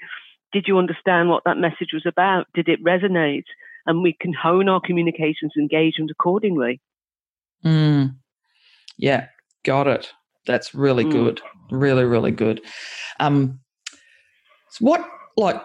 did 0.53 0.65
you 0.67 0.77
understand 0.77 1.29
what 1.29 1.43
that 1.45 1.57
message 1.57 1.89
was 1.91 2.05
about? 2.05 2.47
Did 2.53 2.69
it 2.69 2.83
resonate? 2.83 3.43
And 3.85 4.01
we 4.01 4.15
can 4.19 4.33
hone 4.33 4.69
our 4.69 4.79
communications 4.79 5.53
engagement 5.57 6.11
accordingly. 6.11 6.81
Mm. 7.65 8.15
Yeah, 8.97 9.27
got 9.63 9.87
it. 9.87 10.11
That's 10.45 10.73
really 10.73 11.05
mm. 11.05 11.11
good. 11.11 11.41
Really, 11.71 12.03
really 12.05 12.31
good. 12.31 12.61
Um, 13.19 13.59
so 14.69 14.85
what 14.85 15.07
like 15.37 15.61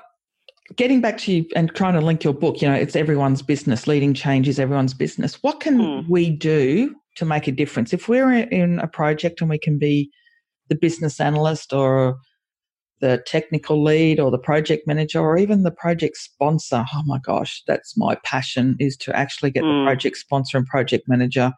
getting 0.76 1.00
back 1.00 1.18
to 1.18 1.32
you 1.32 1.46
and 1.56 1.74
trying 1.74 1.94
to 1.94 2.00
link 2.00 2.24
your 2.24 2.34
book, 2.34 2.60
you 2.60 2.68
know, 2.68 2.74
it's 2.74 2.96
everyone's 2.96 3.42
business. 3.42 3.86
Leading 3.86 4.14
change 4.14 4.48
is 4.48 4.58
everyone's 4.58 4.94
business. 4.94 5.42
What 5.42 5.60
can 5.60 5.78
mm. 5.78 6.08
we 6.08 6.30
do 6.30 6.94
to 7.16 7.24
make 7.24 7.46
a 7.46 7.52
difference? 7.52 7.92
If 7.92 8.08
we're 8.08 8.32
in 8.32 8.78
a 8.80 8.86
project 8.86 9.40
and 9.40 9.50
we 9.50 9.58
can 9.58 9.78
be 9.78 10.10
the 10.68 10.74
business 10.74 11.20
analyst 11.20 11.72
or 11.72 12.18
the 13.00 13.22
technical 13.26 13.82
lead 13.82 14.18
or 14.20 14.30
the 14.30 14.38
project 14.38 14.86
manager 14.86 15.20
or 15.20 15.36
even 15.38 15.62
the 15.62 15.70
project 15.70 16.16
sponsor, 16.16 16.84
oh 16.94 17.02
my 17.06 17.18
gosh, 17.18 17.62
that's 17.66 17.96
my 17.96 18.16
passion 18.24 18.76
is 18.78 18.96
to 18.98 19.16
actually 19.16 19.50
get 19.50 19.62
mm. 19.62 19.70
the 19.70 19.80
hmm. 19.80 19.86
project 19.86 20.16
sponsor 20.16 20.58
and 20.58 20.66
project 20.66 21.08
manager 21.08 21.52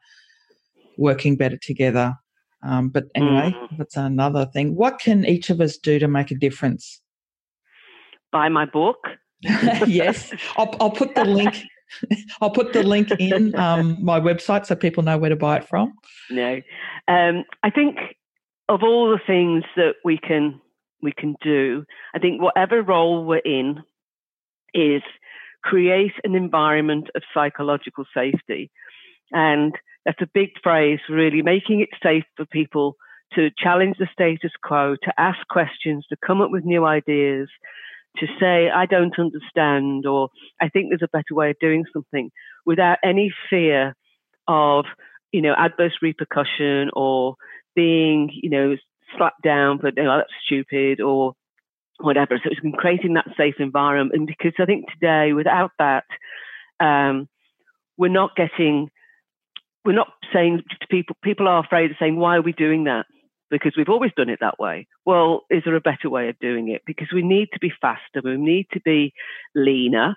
working 0.98 1.36
better 1.36 1.56
together. 1.56 2.14
Um, 2.62 2.90
but 2.90 3.04
anyway, 3.14 3.54
mm. 3.56 3.78
that's 3.78 3.96
another 3.96 4.46
thing. 4.52 4.76
What 4.76 4.98
can 4.98 5.24
each 5.24 5.48
of 5.48 5.60
us 5.60 5.78
do 5.78 5.98
to 5.98 6.08
make 6.08 6.30
a 6.30 6.34
difference? 6.34 7.00
buy 8.30 8.48
my 8.48 8.64
book. 8.64 8.98
yes, 9.86 10.32
I'll, 10.56 10.74
I'll 10.80 10.90
put 10.90 11.14
the 11.14 11.24
link. 11.24 11.56
I'll 12.40 12.50
put 12.50 12.72
the 12.72 12.82
link 12.82 13.10
in 13.18 13.54
um, 13.56 13.96
my 14.00 14.20
website 14.20 14.66
so 14.66 14.76
people 14.76 15.02
know 15.02 15.18
where 15.18 15.30
to 15.30 15.36
buy 15.36 15.56
it 15.56 15.68
from. 15.68 15.92
No, 16.30 16.60
um, 17.08 17.44
I 17.62 17.70
think 17.70 17.98
of 18.68 18.82
all 18.82 19.10
the 19.10 19.18
things 19.26 19.64
that 19.76 19.94
we 20.04 20.18
can 20.18 20.60
we 21.02 21.12
can 21.12 21.36
do, 21.42 21.84
I 22.14 22.18
think 22.18 22.40
whatever 22.40 22.82
role 22.82 23.24
we're 23.24 23.38
in 23.38 23.82
is 24.74 25.02
create 25.62 26.12
an 26.24 26.34
environment 26.34 27.08
of 27.14 27.22
psychological 27.34 28.04
safety, 28.14 28.70
and 29.32 29.74
that's 30.04 30.22
a 30.22 30.30
big 30.32 30.50
phrase. 30.62 31.00
Really, 31.08 31.42
making 31.42 31.80
it 31.80 31.90
safe 32.02 32.24
for 32.36 32.46
people 32.46 32.96
to 33.34 33.50
challenge 33.56 33.96
the 33.98 34.08
status 34.12 34.52
quo, 34.62 34.96
to 35.02 35.12
ask 35.20 35.38
questions, 35.48 36.04
to 36.08 36.16
come 36.26 36.40
up 36.40 36.50
with 36.50 36.64
new 36.64 36.84
ideas, 36.84 37.48
to 38.16 38.26
say, 38.40 38.68
I 38.70 38.86
don't 38.86 39.16
understand, 39.18 40.06
or 40.06 40.30
I 40.60 40.68
think 40.68 40.88
there's 40.88 41.02
a 41.02 41.08
better 41.16 41.34
way 41.34 41.50
of 41.50 41.58
doing 41.60 41.84
something 41.92 42.30
without 42.66 42.98
any 43.04 43.32
fear 43.48 43.94
of, 44.48 44.86
you 45.30 45.42
know, 45.42 45.54
adverse 45.56 45.92
repercussion 46.02 46.90
or 46.92 47.36
being, 47.76 48.30
you 48.32 48.50
know, 48.50 48.76
slapped 49.16 49.42
down 49.42 49.78
for, 49.78 49.88
oh, 49.88 50.16
that's 50.16 50.32
stupid 50.44 51.00
or 51.00 51.34
whatever. 51.98 52.38
So 52.42 52.50
it's 52.50 52.60
been 52.60 52.72
creating 52.72 53.14
that 53.14 53.28
safe 53.36 53.56
environment. 53.58 54.14
And 54.14 54.26
because 54.26 54.52
I 54.58 54.64
think 54.64 54.86
today, 54.90 55.32
without 55.32 55.72
that, 55.78 56.04
um, 56.80 57.28
we're 57.96 58.08
not 58.08 58.36
getting, 58.36 58.90
we're 59.84 59.92
not 59.92 60.12
saying 60.32 60.62
to 60.80 60.86
people, 60.88 61.16
people 61.22 61.48
are 61.48 61.62
afraid 61.64 61.90
of 61.90 61.96
saying, 61.98 62.16
why 62.16 62.36
are 62.36 62.42
we 62.42 62.52
doing 62.52 62.84
that? 62.84 63.06
because 63.50 63.72
we've 63.76 63.88
always 63.88 64.12
done 64.16 64.28
it 64.28 64.38
that 64.40 64.58
way. 64.58 64.86
Well, 65.04 65.42
is 65.50 65.62
there 65.64 65.74
a 65.74 65.80
better 65.80 66.08
way 66.08 66.28
of 66.28 66.38
doing 66.38 66.68
it? 66.68 66.82
Because 66.86 67.08
we 67.12 67.22
need 67.22 67.48
to 67.52 67.58
be 67.58 67.72
faster, 67.80 68.20
we 68.22 68.36
need 68.36 68.66
to 68.72 68.80
be 68.80 69.12
leaner, 69.54 70.14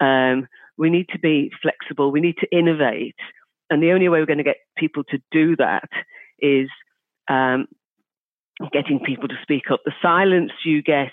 um, 0.00 0.46
we 0.78 0.90
need 0.90 1.08
to 1.12 1.18
be 1.18 1.50
flexible, 1.60 2.10
we 2.10 2.20
need 2.20 2.36
to 2.38 2.56
innovate. 2.56 3.16
And 3.70 3.82
the 3.82 3.92
only 3.92 4.08
way 4.08 4.20
we're 4.20 4.26
going 4.26 4.38
to 4.38 4.44
get 4.44 4.58
people 4.76 5.04
to 5.04 5.18
do 5.32 5.56
that 5.56 5.88
is 6.38 6.68
um, 7.28 7.66
getting 8.72 9.00
people 9.00 9.28
to 9.28 9.34
speak 9.42 9.70
up. 9.70 9.80
The 9.84 9.92
silence 10.02 10.52
you 10.64 10.82
get 10.82 11.12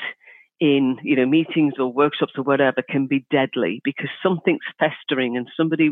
in 0.62 0.98
you 1.02 1.16
know 1.16 1.26
meetings 1.26 1.74
or 1.80 1.92
workshops 1.92 2.34
or 2.38 2.44
whatever 2.44 2.84
can 2.88 3.08
be 3.08 3.26
deadly 3.32 3.82
because 3.84 4.10
something's 4.22 4.60
festering 4.78 5.36
and 5.36 5.48
somebody 5.58 5.90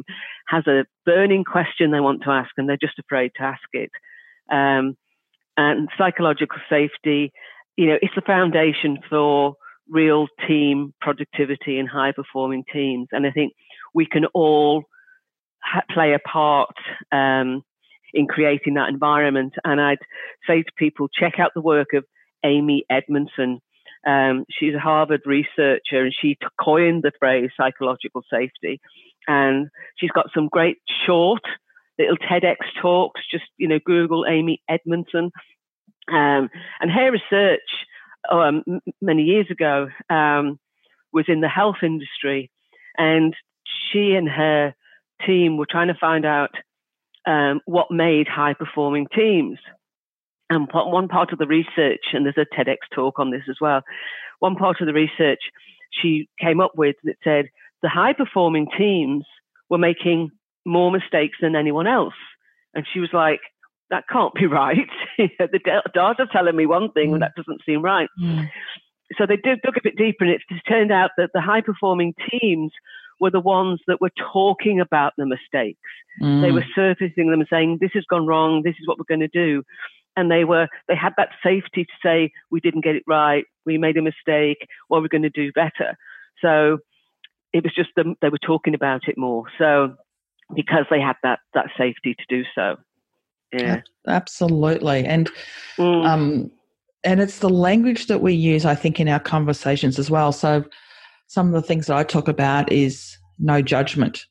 has 0.47 0.67
a 0.67 0.85
burning 1.07 1.43
question 1.43 1.89
they 1.89 1.99
want 1.99 2.21
to 2.21 2.29
ask 2.29 2.51
and 2.55 2.69
they're 2.69 2.77
just 2.77 2.99
afraid 2.99 3.31
to 3.35 3.43
ask 3.43 3.67
it. 3.73 3.89
Um, 4.51 4.95
and 5.57 5.89
psychological 5.97 6.59
safety, 6.69 7.33
you 7.75 7.87
know, 7.87 7.97
it's 8.01 8.15
the 8.15 8.21
foundation 8.21 8.99
for 9.09 9.55
real 9.89 10.27
team 10.47 10.93
productivity 11.01 11.79
and 11.79 11.89
high 11.89 12.11
performing 12.11 12.63
teams. 12.71 13.07
And 13.11 13.25
I 13.25 13.31
think 13.31 13.53
we 13.93 14.05
can 14.05 14.25
all 14.33 14.83
ha- 15.63 15.81
play 15.91 16.13
a 16.13 16.19
part 16.19 16.75
um, 17.11 17.63
in 18.13 18.27
creating 18.27 18.75
that 18.75 18.89
environment. 18.89 19.53
And 19.63 19.79
I'd 19.79 19.99
say 20.47 20.63
to 20.63 20.71
people, 20.77 21.07
check 21.07 21.39
out 21.39 21.51
the 21.53 21.61
work 21.61 21.93
of 21.93 22.05
Amy 22.43 22.85
Edmondson. 22.89 23.59
Um, 24.07 24.45
she's 24.49 24.75
a 24.75 24.79
Harvard 24.79 25.21
researcher 25.25 26.03
and 26.03 26.15
she 26.19 26.37
coined 26.59 27.03
the 27.03 27.11
phrase 27.19 27.49
psychological 27.57 28.21
safety. 28.31 28.79
And 29.27 29.69
she's 29.97 30.11
got 30.11 30.27
some 30.33 30.47
great 30.47 30.77
short 31.05 31.41
little 31.99 32.17
TEDx 32.17 32.55
talks. 32.81 33.21
Just 33.29 33.43
you 33.57 33.67
know, 33.67 33.79
Google 33.85 34.25
Amy 34.27 34.61
Edmondson, 34.67 35.31
um, 36.11 36.49
and 36.79 36.89
her 36.89 37.11
research 37.11 37.59
um, 38.31 38.63
many 39.01 39.23
years 39.23 39.47
ago 39.51 39.89
um, 40.09 40.59
was 41.13 41.25
in 41.27 41.41
the 41.41 41.49
health 41.49 41.83
industry, 41.83 42.49
and 42.97 43.35
she 43.91 44.13
and 44.13 44.27
her 44.29 44.73
team 45.25 45.57
were 45.57 45.67
trying 45.69 45.89
to 45.89 45.97
find 45.99 46.25
out 46.25 46.51
um, 47.29 47.61
what 47.65 47.91
made 47.91 48.27
high 48.27 48.53
performing 48.53 49.07
teams. 49.15 49.59
And 50.49 50.67
one 50.73 51.07
part 51.07 51.31
of 51.31 51.37
the 51.37 51.45
research, 51.45 52.01
and 52.11 52.25
there's 52.25 52.35
a 52.37 52.55
TEDx 52.55 52.77
talk 52.93 53.19
on 53.19 53.29
this 53.29 53.43
as 53.47 53.57
well. 53.61 53.81
One 54.39 54.55
part 54.55 54.81
of 54.81 54.87
the 54.87 54.93
research 54.93 55.39
she 55.91 56.27
came 56.41 56.59
up 56.59 56.71
with 56.75 56.95
that 57.03 57.17
said 57.23 57.49
the 57.83 57.89
high 57.89 58.13
performing 58.13 58.67
teams 58.75 59.25
were 59.69 59.77
making 59.77 60.31
more 60.65 60.91
mistakes 60.91 61.37
than 61.39 61.55
anyone 61.55 61.85
else. 61.85 62.15
And 62.73 62.85
she 62.91 62.99
was 62.99 63.09
like, 63.13 63.41
that 63.91 64.05
can't 64.11 64.33
be 64.33 64.45
right. 64.47 64.89
the 65.17 65.59
data 65.93 66.27
telling 66.31 66.55
me 66.55 66.65
one 66.65 66.91
thing, 66.91 67.13
and 67.13 67.21
that 67.21 67.35
doesn't 67.35 67.61
seem 67.63 67.83
right. 67.83 68.09
Mm. 68.19 68.49
So 69.17 69.25
they 69.27 69.37
did 69.37 69.61
dug 69.61 69.77
a 69.77 69.83
bit 69.83 69.97
deeper, 69.97 70.25
and 70.25 70.33
it 70.33 70.41
turned 70.67 70.91
out 70.91 71.11
that 71.17 71.29
the 71.33 71.41
high 71.41 71.61
performing 71.61 72.15
teams 72.31 72.71
were 73.19 73.31
the 73.31 73.39
ones 73.39 73.79
that 73.87 74.01
were 74.01 74.11
talking 74.31 74.79
about 74.79 75.13
the 75.17 75.25
mistakes. 75.25 75.79
Mm. 76.21 76.41
They 76.41 76.51
were 76.51 76.65
surfacing 76.75 77.29
them, 77.29 77.45
saying, 77.49 77.77
"This 77.81 77.91
has 77.93 78.05
gone 78.09 78.25
wrong. 78.25 78.61
This 78.63 78.75
is 78.79 78.87
what 78.87 78.97
we're 78.97 79.15
going 79.15 79.19
to 79.19 79.27
do." 79.27 79.63
And 80.15 80.31
they 80.31 80.43
were 80.43 80.67
they 80.87 80.95
had 80.95 81.13
that 81.17 81.29
safety 81.43 81.85
to 81.85 81.93
say, 82.03 82.31
"We 82.51 82.59
didn't 82.59 82.83
get 82.83 82.95
it 82.95 83.03
right. 83.07 83.45
We 83.65 83.77
made 83.77 83.97
a 83.97 84.01
mistake. 84.01 84.67
What 84.87 84.97
are 84.97 85.01
we're 85.01 85.07
going 85.07 85.23
to 85.23 85.29
do 85.29 85.51
better." 85.53 85.97
So 86.41 86.79
it 87.53 87.63
was 87.63 87.73
just 87.75 87.89
them, 87.95 88.15
they 88.21 88.29
were 88.29 88.37
talking 88.37 88.75
about 88.75 89.07
it 89.07 89.17
more. 89.17 89.45
So 89.57 89.95
because 90.55 90.85
they 90.89 90.99
had 90.99 91.15
that 91.23 91.39
that 91.53 91.67
safety 91.77 92.15
to 92.15 92.23
do 92.27 92.43
so. 92.55 92.77
Yeah, 93.51 93.81
absolutely, 94.07 95.05
and 95.05 95.29
mm. 95.77 96.05
um, 96.05 96.51
and 97.03 97.19
it's 97.19 97.39
the 97.39 97.49
language 97.49 98.07
that 98.07 98.21
we 98.21 98.33
use, 98.33 98.65
I 98.65 98.75
think, 98.75 98.99
in 98.99 99.07
our 99.07 99.19
conversations 99.19 99.97
as 99.97 100.11
well. 100.11 100.31
So, 100.31 100.63
some 101.29 101.47
of 101.47 101.53
the 101.53 101.61
things 101.61 101.85
that 101.85 101.95
I 101.95 102.03
talk 102.03 102.27
about 102.27 102.71
is 102.71 103.17
no 103.37 103.61
judgment. 103.61 104.25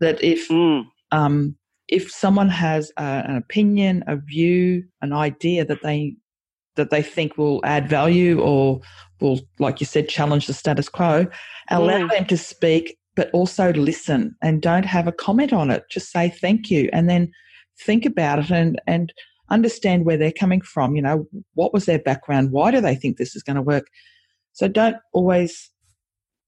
That 0.00 0.22
if 0.22 0.48
mm. 0.48 0.84
um, 1.12 1.56
if 1.88 2.10
someone 2.10 2.48
has 2.48 2.92
a, 2.96 3.24
an 3.26 3.36
opinion, 3.36 4.02
a 4.08 4.16
view, 4.16 4.84
an 5.00 5.12
idea 5.12 5.64
that 5.64 5.82
they 5.82 6.16
that 6.74 6.90
they 6.90 7.02
think 7.02 7.38
will 7.38 7.60
add 7.64 7.88
value 7.88 8.40
or 8.40 8.80
will, 9.20 9.40
like 9.58 9.78
you 9.78 9.86
said, 9.86 10.08
challenge 10.08 10.46
the 10.46 10.54
status 10.54 10.88
quo, 10.88 11.26
allow 11.70 11.98
mm. 11.98 12.10
them 12.10 12.26
to 12.26 12.36
speak 12.36 12.98
but 13.14 13.30
also 13.32 13.72
listen 13.74 14.34
and 14.40 14.62
don't 14.62 14.86
have 14.86 15.06
a 15.06 15.12
comment 15.12 15.52
on 15.52 15.70
it. 15.70 15.84
Just 15.90 16.10
say 16.10 16.30
thank 16.30 16.70
you 16.70 16.88
and 16.92 17.10
then 17.10 17.30
think 17.78 18.06
about 18.06 18.38
it 18.38 18.50
and, 18.50 18.80
and 18.86 19.12
understand 19.50 20.06
where 20.06 20.16
they're 20.16 20.32
coming 20.32 20.62
from. 20.62 20.96
You 20.96 21.02
know, 21.02 21.28
what 21.54 21.74
was 21.74 21.84
their 21.84 21.98
background? 21.98 22.52
Why 22.52 22.70
do 22.70 22.80
they 22.80 22.94
think 22.94 23.18
this 23.18 23.36
is 23.36 23.42
going 23.42 23.56
to 23.56 23.62
work? 23.62 23.88
So 24.54 24.66
don't 24.66 24.96
always 25.12 25.70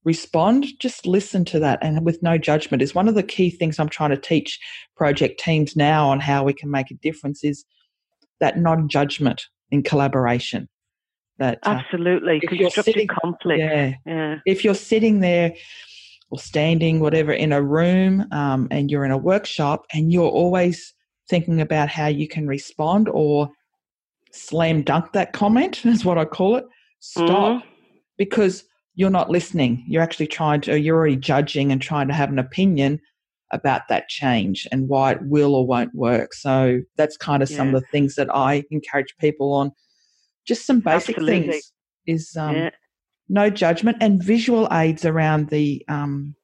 respond, 0.04 0.66
just 0.78 1.06
listen 1.06 1.44
to 1.46 1.58
that 1.60 1.78
and 1.82 2.04
with 2.04 2.22
no 2.22 2.36
judgment 2.38 2.82
is 2.82 2.94
one 2.94 3.08
of 3.08 3.14
the 3.14 3.22
key 3.22 3.50
things 3.50 3.78
I'm 3.78 3.88
trying 3.88 4.10
to 4.10 4.16
teach 4.16 4.60
project 4.96 5.40
teams 5.40 5.76
now 5.76 6.08
on 6.08 6.20
how 6.20 6.44
we 6.44 6.52
can 6.52 6.70
make 6.70 6.90
a 6.90 6.94
difference 6.94 7.42
is 7.42 7.64
that 8.40 8.58
non-judgment 8.58 9.46
in 9.70 9.82
collaboration. 9.82 10.68
That 11.38 11.58
uh, 11.64 11.80
absolutely 11.80 12.38
because 12.38 12.58
uh, 12.58 12.60
you're 12.60 12.70
sitting 12.70 13.08
conflict. 13.08 13.58
Yeah, 13.58 13.94
yeah. 14.06 14.36
If 14.46 14.62
you're 14.64 14.74
sitting 14.74 15.20
there 15.20 15.54
or 16.30 16.38
standing, 16.38 17.00
whatever, 17.00 17.32
in 17.32 17.52
a 17.52 17.60
room 17.60 18.26
and 18.30 18.90
you're 18.90 19.04
in 19.04 19.10
a 19.10 19.18
workshop 19.18 19.84
and 19.92 20.12
you're 20.12 20.30
always 20.30 20.94
thinking 21.28 21.60
about 21.60 21.88
how 21.88 22.06
you 22.06 22.28
can 22.28 22.46
respond 22.46 23.08
or 23.08 23.48
slam 24.30 24.82
dunk 24.82 25.12
that 25.12 25.32
comment, 25.32 25.84
is 25.86 26.04
what 26.04 26.18
I 26.18 26.24
call 26.24 26.56
it, 26.56 26.66
stop 27.00 27.26
mm-hmm. 27.26 27.68
because 28.16 28.64
you're 28.94 29.10
not 29.10 29.30
listening. 29.30 29.84
You're 29.86 30.02
actually 30.02 30.28
trying 30.28 30.60
to, 30.62 30.78
you're 30.78 30.96
already 30.96 31.16
judging 31.16 31.72
and 31.72 31.80
trying 31.80 32.08
to 32.08 32.14
have 32.14 32.30
an 32.30 32.38
opinion 32.38 33.00
about 33.52 33.82
that 33.88 34.08
change 34.08 34.66
and 34.72 34.88
why 34.88 35.12
it 35.12 35.22
will 35.22 35.54
or 35.54 35.66
won't 35.66 35.94
work. 35.94 36.34
So 36.34 36.80
that's 36.96 37.16
kind 37.16 37.42
of 37.42 37.50
yeah. 37.50 37.56
some 37.56 37.74
of 37.74 37.80
the 37.80 37.86
things 37.88 38.14
that 38.16 38.34
I 38.34 38.64
encourage 38.70 39.14
people 39.18 39.52
on. 39.52 39.72
Just 40.46 40.66
some 40.66 40.80
basic 40.80 41.16
Absolutely. 41.16 41.50
things 41.50 41.72
is 42.06 42.36
um, 42.36 42.54
yeah 42.54 42.70
no 43.28 43.50
judgment, 43.50 43.96
and 44.00 44.22
visual 44.22 44.68
aids 44.72 45.04
around 45.04 45.48
the 45.48 45.84
um, 45.88 46.34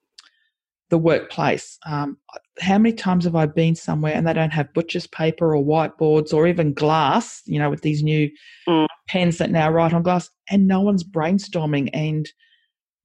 the 0.90 0.98
workplace. 0.98 1.78
Um, 1.86 2.18
how 2.60 2.76
many 2.78 2.94
times 2.94 3.24
have 3.24 3.36
I 3.36 3.46
been 3.46 3.74
somewhere 3.74 4.12
and 4.12 4.26
they 4.26 4.32
don't 4.32 4.52
have 4.52 4.74
butcher's 4.74 5.06
paper 5.06 5.56
or 5.56 5.64
whiteboards 5.64 6.34
or 6.34 6.46
even 6.46 6.74
glass? 6.74 7.42
You 7.46 7.58
know, 7.58 7.70
with 7.70 7.82
these 7.82 8.02
new 8.02 8.30
mm. 8.68 8.86
pens 9.08 9.38
that 9.38 9.50
now 9.50 9.70
write 9.70 9.94
on 9.94 10.02
glass, 10.02 10.28
and 10.50 10.66
no 10.66 10.80
one's 10.80 11.04
brainstorming, 11.04 11.88
and 11.94 12.28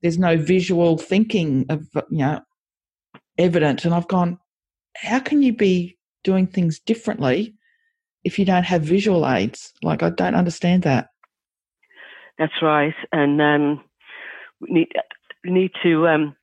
there's 0.01 0.19
no 0.19 0.37
visual 0.37 0.97
thinking 0.97 1.65
of 1.69 1.87
you 2.09 2.19
know 2.19 2.41
evident. 3.37 3.85
And 3.85 3.93
I've 3.93 4.07
gone, 4.07 4.37
how 4.97 5.19
can 5.19 5.41
you 5.41 5.53
be 5.53 5.97
doing 6.23 6.47
things 6.47 6.79
differently 6.79 7.55
if 8.23 8.37
you 8.39 8.45
don't 8.45 8.63
have 8.63 8.81
visual 8.81 9.27
aids? 9.27 9.71
Like, 9.83 10.03
I 10.03 10.09
don't 10.09 10.35
understand 10.35 10.83
that. 10.83 11.09
That's 12.37 12.61
right, 12.61 12.95
and 13.13 13.41
um, 13.41 13.83
we 14.59 14.73
need 14.73 14.87
we 15.45 15.51
need 15.51 15.71
to 15.83 16.07
um, 16.07 16.35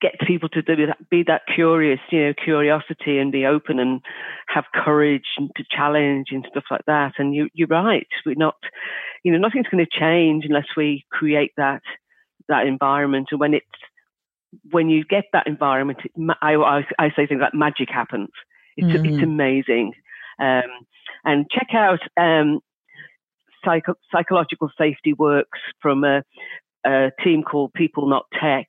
get 0.00 0.14
people 0.26 0.48
to 0.50 0.62
do 0.62 0.86
that, 0.86 1.10
be 1.10 1.24
that 1.26 1.42
curious, 1.52 2.00
you 2.10 2.26
know, 2.26 2.34
curiosity, 2.34 3.18
and 3.18 3.32
be 3.32 3.46
open 3.46 3.78
and 3.78 4.00
have 4.48 4.64
courage 4.74 5.26
and 5.36 5.50
to 5.56 5.64
challenge 5.70 6.28
and 6.30 6.46
stuff 6.50 6.64
like 6.70 6.84
that. 6.86 7.14
And 7.18 7.34
you, 7.34 7.48
you're 7.52 7.68
right, 7.68 8.06
we're 8.24 8.34
not, 8.36 8.56
you 9.24 9.32
know, 9.32 9.38
nothing's 9.38 9.66
going 9.68 9.84
to 9.84 9.98
change 9.98 10.44
unless 10.46 10.68
we 10.76 11.04
create 11.10 11.52
that 11.56 11.82
that 12.48 12.66
environment. 12.66 13.28
And 13.30 13.40
when 13.40 13.54
it's 13.54 13.66
when 14.70 14.88
you 14.88 15.04
get 15.04 15.24
that 15.32 15.46
environment, 15.46 15.98
it, 16.04 16.12
I, 16.40 16.54
I, 16.54 16.84
I 16.98 17.08
say 17.14 17.26
things 17.26 17.40
like 17.40 17.54
magic 17.54 17.88
happens. 17.90 18.30
It's 18.76 18.86
mm. 18.86 19.14
it's 19.14 19.22
amazing. 19.22 19.92
Um, 20.40 20.86
and 21.24 21.46
check 21.50 21.68
out 21.74 22.00
um, 22.16 22.60
psycho- 23.64 23.98
psychological 24.12 24.70
safety 24.78 25.12
works 25.12 25.58
from 25.82 26.04
a, 26.04 26.22
a, 26.86 27.10
team 27.22 27.42
called 27.42 27.72
People 27.74 28.08
Not 28.08 28.26
Tech. 28.40 28.66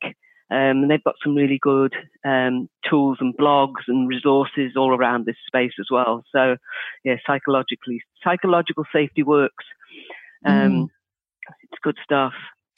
Um, 0.51 0.81
and 0.81 0.89
they've 0.89 1.03
got 1.03 1.15
some 1.23 1.35
really 1.35 1.59
good 1.61 1.93
um, 2.25 2.69
tools 2.89 3.17
and 3.19 3.37
blogs 3.37 3.83
and 3.87 4.07
resources 4.07 4.73
all 4.75 4.95
around 4.95 5.25
this 5.25 5.35
space 5.45 5.73
as 5.79 5.87
well. 5.91 6.23
So, 6.31 6.57
yeah, 7.03 7.17
psychologically, 7.25 8.01
psychological 8.23 8.85
safety 8.91 9.21
works. 9.21 9.65
Um, 10.45 10.71
mm. 10.71 10.87
It's 11.63 11.79
good 11.83 11.97
stuff. 12.03 12.33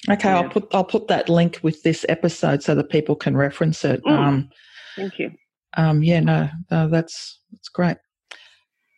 Okay, 0.10 0.30
yeah. 0.30 0.40
I'll 0.40 0.50
put 0.50 0.68
I'll 0.74 0.84
put 0.84 1.08
that 1.08 1.30
link 1.30 1.60
with 1.62 1.84
this 1.84 2.06
episode 2.10 2.64
so 2.64 2.74
that 2.76 2.90
people 2.90 3.16
can 3.16 3.38
reference 3.38 3.86
it. 3.86 4.04
Mm. 4.04 4.12
Um, 4.12 4.50
Thank 4.96 5.20
you. 5.20 5.32
Um, 5.78 6.04
yeah, 6.04 6.20
no, 6.20 6.50
no, 6.70 6.88
that's 6.88 7.40
that's 7.52 7.70
great. 7.70 7.98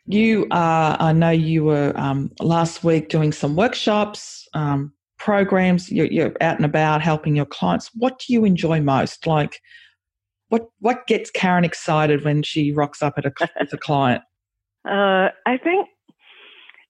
You 0.06 0.48
are, 0.52 0.98
I 1.00 1.14
know 1.14 1.30
you 1.30 1.64
were 1.64 1.94
um, 1.96 2.32
last 2.40 2.84
week 2.84 3.10
doing 3.10 3.32
some 3.32 3.56
workshops, 3.56 4.48
um, 4.54 4.92
programs. 5.24 5.90
You're, 5.92 6.08
you're, 6.08 6.34
out 6.42 6.58
and 6.58 6.66
about 6.66 7.02
helping 7.02 7.36
your 7.36 7.46
clients. 7.46 7.90
What 7.96 8.20
do 8.20 8.34
you 8.34 8.44
enjoy 8.44 8.82
most? 8.82 9.26
Like, 9.26 9.62
what 10.50 10.68
what 10.80 11.08
gets 11.08 11.32
Karen 11.32 11.64
excited 11.64 12.24
when 12.24 12.44
she 12.44 12.72
rocks 12.72 13.02
up 13.02 13.14
at 13.18 13.26
a, 13.26 13.32
with 13.60 13.74
a 13.74 13.78
client? 13.78 14.24
Uh, 14.86 15.30
I 15.46 15.58
think 15.64 15.88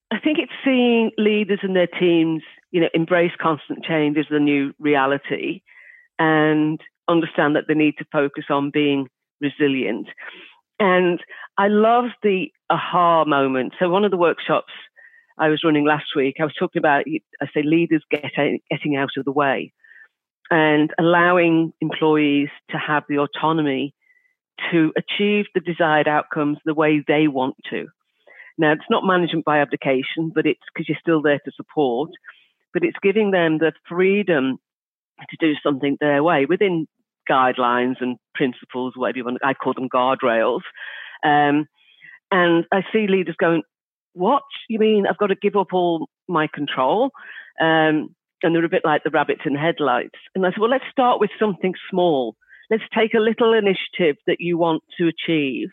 I 0.10 0.18
think 0.20 0.40
it's 0.40 0.52
seeing 0.66 1.12
leaders 1.20 1.60
and 1.62 1.76
their 1.76 1.86
teams, 1.86 2.42
you 2.72 2.82
know, 2.82 2.90
embrace 2.96 3.34
constant 3.40 3.86
change 3.86 4.18
as 4.18 4.26
the 4.32 4.40
new 4.40 4.74
reality, 4.80 5.62
and 6.18 6.82
understand 7.08 7.56
that 7.56 7.66
they 7.68 7.76
need 7.76 7.94
to 8.00 8.06
focus 8.12 8.46
on 8.50 8.72
being 8.72 9.10
resilient. 9.42 10.08
And 10.80 11.20
I 11.60 11.68
love 11.68 12.06
the 12.24 12.48
aha 12.72 13.26
moment. 13.26 13.74
So 13.78 13.90
one 13.90 14.04
of 14.04 14.10
the 14.10 14.18
workshops 14.18 14.74
I 15.38 15.50
was 15.50 15.64
running 15.64 15.86
last 15.86 16.16
week, 16.16 16.36
I 16.40 16.44
was 16.44 16.54
talking 16.58 16.80
about, 16.80 17.06
I 17.42 17.46
say, 17.54 17.64
leaders 17.64 18.04
get, 18.10 18.24
getting 18.70 18.96
out 18.96 19.10
of 19.18 19.26
the 19.26 19.32
way 19.32 19.74
and 20.52 20.92
allowing 21.00 21.74
employees 21.82 22.50
to 22.70 22.78
have 22.78 23.04
the 23.10 23.18
autonomy 23.18 23.94
to 24.72 24.94
achieve 24.96 25.46
the 25.54 25.62
desired 25.62 26.08
outcomes 26.08 26.58
the 26.66 26.74
way 26.74 27.04
they 27.08 27.28
want 27.28 27.56
to. 27.72 27.88
Now, 28.58 28.72
it's 28.72 28.90
not 28.90 29.04
management 29.06 29.46
by 29.46 29.60
abdication, 29.60 30.32
but 30.34 30.46
it's 30.46 30.62
because 30.74 30.88
you're 30.88 30.98
still 31.02 31.22
there 31.22 31.40
to 31.44 31.52
support, 31.56 32.12
but 32.74 32.84
it's 32.84 32.98
giving 33.02 33.32
them 33.32 33.58
the 33.58 33.74
freedom 33.90 34.58
to 35.30 35.38
do 35.40 35.54
something 35.64 35.98
their 36.00 36.22
way 36.22 36.46
within 36.46 36.88
guidelines 37.30 37.96
and 38.00 38.18
principles, 38.36 38.94
whatever 38.96 39.18
you 39.18 39.26
want. 39.26 39.40
I 39.44 39.54
call 39.54 39.74
them 39.74 39.90
guardrails. 39.90 40.62
Um, 41.24 41.68
and 42.32 42.66
I 42.72 42.82
see 42.92 43.08
leaders 43.08 43.36
going, 43.40 43.64
"What 44.14 44.44
you 44.70 44.80
mean? 44.80 45.06
I've 45.08 45.18
got 45.18 45.28
to 45.28 45.36
give 45.36 45.56
up 45.56 45.74
all 45.74 46.10
my 46.28 46.48
control?" 46.54 47.12
Um, 47.60 48.16
and 48.42 48.54
they're 48.54 48.66
a 48.66 48.70
bit 48.70 48.86
like 48.86 49.04
the 49.04 49.10
rabbits 49.10 49.42
in 49.46 49.56
headlights. 49.56 50.20
And 50.36 50.46
I 50.46 50.50
said, 50.50 50.60
"Well, 50.60 50.70
let's 50.70 50.90
start 50.92 51.20
with 51.20 51.32
something 51.40 51.74
small. 51.90 52.36
Let's 52.70 52.84
take 52.98 53.14
a 53.14 53.20
little 53.20 53.54
initiative 53.54 54.18
that 54.28 54.40
you 54.40 54.58
want 54.58 54.84
to 54.98 55.08
achieve, 55.08 55.70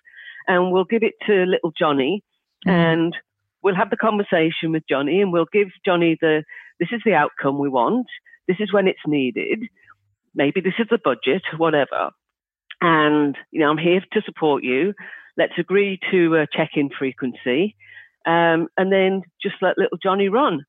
and 0.46 0.72
we'll 0.72 0.84
give 0.84 1.02
it 1.02 1.14
to 1.26 1.44
little 1.44 1.72
Johnny, 1.78 2.22
mm-hmm. 2.66 2.70
and 2.70 3.16
we'll 3.62 3.74
have 3.76 3.90
the 3.90 3.96
conversation 3.96 4.72
with 4.72 4.82
Johnny, 4.88 5.20
and 5.20 5.32
we'll 5.32 5.46
give 5.52 5.68
Johnny 5.84 6.16
the 6.20 6.44
this 6.78 6.90
is 6.92 7.02
the 7.04 7.14
outcome 7.14 7.58
we 7.58 7.68
want. 7.68 8.06
This 8.48 8.58
is 8.60 8.72
when 8.72 8.88
it's 8.88 9.06
needed." 9.06 9.68
maybe 10.34 10.60
this 10.60 10.74
is 10.78 10.86
the 10.90 10.98
budget, 11.02 11.42
whatever. 11.56 12.10
And, 12.80 13.36
you 13.50 13.60
know, 13.60 13.70
I'm 13.70 13.78
here 13.78 14.00
to 14.12 14.22
support 14.22 14.64
you. 14.64 14.94
Let's 15.36 15.58
agree 15.58 15.98
to 16.10 16.36
a 16.36 16.46
check 16.50 16.70
in 16.74 16.90
frequency. 16.96 17.76
Um, 18.26 18.68
and 18.76 18.92
then 18.92 19.22
just 19.42 19.56
let 19.62 19.78
little 19.78 19.98
Johnny 20.02 20.28
run. 20.28 20.64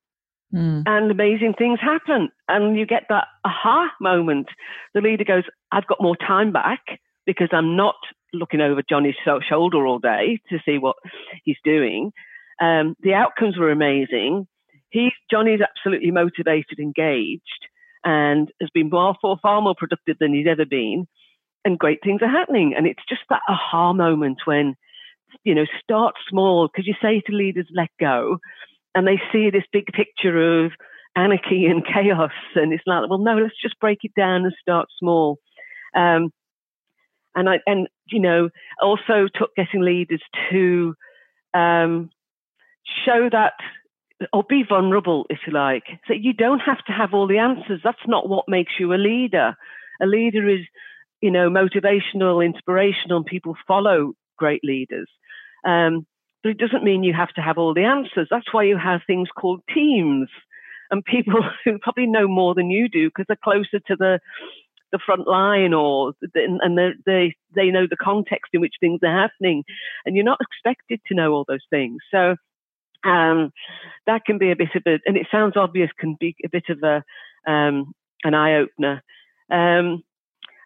Mm. 0.54 0.84
And 0.86 1.10
amazing 1.10 1.54
things 1.56 1.80
happen. 1.80 2.28
And 2.48 2.76
you 2.76 2.86
get 2.86 3.04
that 3.08 3.26
aha 3.44 3.90
moment. 4.00 4.48
The 4.94 5.00
leader 5.00 5.24
goes, 5.24 5.44
I've 5.70 5.86
got 5.86 6.02
more 6.02 6.16
time 6.16 6.52
back 6.52 6.80
because 7.26 7.48
I'm 7.52 7.76
not 7.76 7.96
looking 8.32 8.60
over 8.60 8.82
Johnny's 8.88 9.14
shoulder 9.48 9.86
all 9.86 9.98
day 9.98 10.40
to 10.50 10.58
see 10.64 10.78
what 10.78 10.96
he's 11.44 11.56
doing. 11.64 12.12
Um, 12.60 12.94
the 13.00 13.14
outcomes 13.14 13.56
were 13.58 13.70
amazing. 13.70 14.46
He, 14.90 15.10
Johnny's 15.30 15.60
absolutely 15.60 16.10
motivated, 16.10 16.78
engaged 16.78 17.42
and 18.04 18.50
has 18.60 18.70
been 18.70 18.90
far, 18.90 19.16
far, 19.22 19.38
far 19.40 19.62
more 19.62 19.74
productive 19.76 20.16
than 20.18 20.34
he's 20.34 20.46
ever 20.48 20.66
been. 20.66 21.06
And 21.64 21.78
great 21.78 22.00
things 22.02 22.20
are 22.22 22.30
happening. 22.30 22.74
And 22.76 22.86
it's 22.86 23.02
just 23.08 23.22
that 23.30 23.42
aha 23.48 23.92
moment 23.92 24.38
when, 24.44 24.74
you 25.44 25.54
know, 25.54 25.64
start 25.82 26.14
small 26.28 26.68
because 26.68 26.86
you 26.86 26.94
say 27.00 27.20
to 27.26 27.32
leaders, 27.32 27.66
let 27.74 27.90
go. 28.00 28.38
And 28.94 29.06
they 29.06 29.20
see 29.32 29.50
this 29.50 29.64
big 29.72 29.86
picture 29.86 30.64
of 30.64 30.72
anarchy 31.16 31.66
and 31.66 31.84
chaos. 31.94 32.32
And 32.54 32.72
it's 32.72 32.84
like, 32.86 33.08
well, 33.08 33.18
no, 33.18 33.36
let's 33.36 33.60
just 33.60 33.78
break 33.80 33.98
it 34.02 34.12
down 34.16 34.44
and 34.44 34.54
start 34.60 34.88
small. 34.98 35.38
Um, 35.94 36.32
and 37.34 37.48
I, 37.48 37.60
and, 37.66 37.88
you 38.06 38.20
know, 38.20 38.50
also 38.80 39.28
took 39.34 39.54
getting 39.56 39.80
leaders 39.80 40.22
to, 40.50 40.94
um, 41.54 42.10
show 43.06 43.28
that 43.30 43.54
or 44.32 44.44
be 44.48 44.64
vulnerable, 44.68 45.26
if 45.30 45.40
you 45.46 45.52
like. 45.52 45.84
So 46.06 46.14
you 46.14 46.32
don't 46.32 46.60
have 46.60 46.84
to 46.86 46.92
have 46.92 47.14
all 47.14 47.26
the 47.26 47.38
answers. 47.38 47.80
That's 47.82 48.06
not 48.06 48.28
what 48.28 48.48
makes 48.48 48.72
you 48.78 48.92
a 48.92 48.96
leader. 48.96 49.56
A 50.00 50.06
leader 50.06 50.48
is, 50.48 50.60
you 51.20 51.30
know, 51.30 51.50
motivational, 51.50 52.44
inspirational, 52.44 53.18
and 53.18 53.26
people 53.26 53.56
follow 53.66 54.14
great 54.42 54.62
leaders. 54.64 55.08
Um, 55.64 56.06
but 56.42 56.50
it 56.50 56.58
doesn't 56.58 56.84
mean 56.84 57.04
you 57.04 57.14
have 57.14 57.32
to 57.34 57.40
have 57.40 57.58
all 57.58 57.74
the 57.74 57.84
answers. 57.84 58.28
That's 58.30 58.52
why 58.52 58.64
you 58.64 58.76
have 58.76 59.00
things 59.06 59.28
called 59.40 59.62
teams 59.72 60.28
and 60.90 61.04
people 61.04 61.40
who 61.64 61.78
probably 61.78 62.06
know 62.06 62.26
more 62.26 62.54
than 62.54 62.70
you 62.70 62.88
do 62.88 63.08
because 63.08 63.26
they're 63.28 63.48
closer 63.50 63.78
to 63.86 63.96
the 63.96 64.20
the 64.90 64.98
front 65.06 65.26
line 65.26 65.72
or 65.72 66.12
and 66.34 66.78
they 67.06 67.34
they 67.54 67.70
know 67.70 67.86
the 67.88 67.96
context 67.96 68.50
in 68.52 68.60
which 68.60 68.74
things 68.78 69.00
are 69.02 69.22
happening 69.22 69.64
and 70.04 70.14
you're 70.14 70.32
not 70.32 70.42
expected 70.42 71.00
to 71.06 71.14
know 71.14 71.32
all 71.32 71.46
those 71.48 71.64
things 71.70 71.96
so 72.10 72.36
um, 73.04 73.52
that 74.06 74.24
can 74.24 74.38
be 74.38 74.50
a 74.50 74.56
bit 74.56 74.74
of 74.74 74.82
a, 74.86 74.98
and 75.06 75.16
it 75.16 75.26
sounds 75.30 75.56
obvious, 75.56 75.90
can 75.98 76.16
be 76.18 76.36
a 76.44 76.48
bit 76.48 76.64
of 76.68 76.82
a 76.82 77.02
um, 77.50 77.92
an 78.24 78.34
eye 78.34 78.56
opener. 78.56 79.02
Um, 79.50 80.02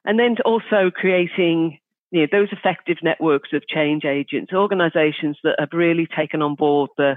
and 0.05 0.19
then 0.19 0.37
also 0.45 0.91
creating 0.95 1.79
you 2.11 2.21
know, 2.21 2.27
those 2.31 2.49
effective 2.53 2.99
networks 3.03 3.51
of 3.53 3.67
change 3.69 4.05
agents, 4.05 4.53
organizations 4.53 5.37
that 5.43 5.57
have 5.59 5.71
really 5.73 6.07
taken 6.07 6.43
on 6.43 6.55
board 6.55 6.91
the 6.97 7.17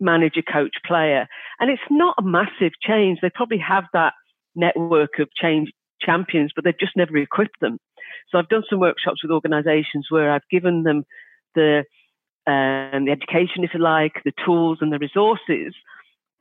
manager, 0.00 0.42
coach, 0.42 0.76
player. 0.86 1.28
And 1.58 1.70
it's 1.70 1.82
not 1.90 2.14
a 2.18 2.22
massive 2.22 2.72
change. 2.82 3.18
They 3.20 3.30
probably 3.30 3.58
have 3.58 3.84
that 3.92 4.14
network 4.54 5.18
of 5.18 5.28
change 5.34 5.70
champions, 6.00 6.52
but 6.54 6.64
they've 6.64 6.78
just 6.78 6.96
never 6.96 7.16
equipped 7.16 7.60
them. 7.60 7.78
So 8.30 8.38
I've 8.38 8.48
done 8.48 8.64
some 8.68 8.80
workshops 8.80 9.22
with 9.22 9.32
organizations 9.32 10.06
where 10.08 10.32
I've 10.32 10.48
given 10.50 10.82
them 10.82 11.04
the 11.54 11.84
um, 12.46 13.04
the 13.04 13.12
education, 13.12 13.64
if 13.64 13.70
you 13.74 13.80
like, 13.80 14.14
the 14.24 14.32
tools 14.44 14.78
and 14.80 14.92
the 14.92 14.98
resources 14.98 15.74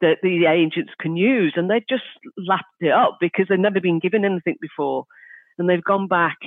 that 0.02 0.18
the 0.24 0.46
agents 0.46 0.94
can 1.00 1.18
use. 1.18 1.54
And 1.56 1.70
they've 1.70 1.88
just 1.90 2.04
lapped 2.38 2.64
it 2.80 2.92
up 2.92 3.18
because 3.20 3.48
they've 3.50 3.60
never 3.60 3.82
been 3.82 4.00
given 4.00 4.24
anything 4.24 4.56
before. 4.62 5.04
And 5.58 5.70
they've 5.70 5.84
gone 5.84 6.08
back 6.08 6.38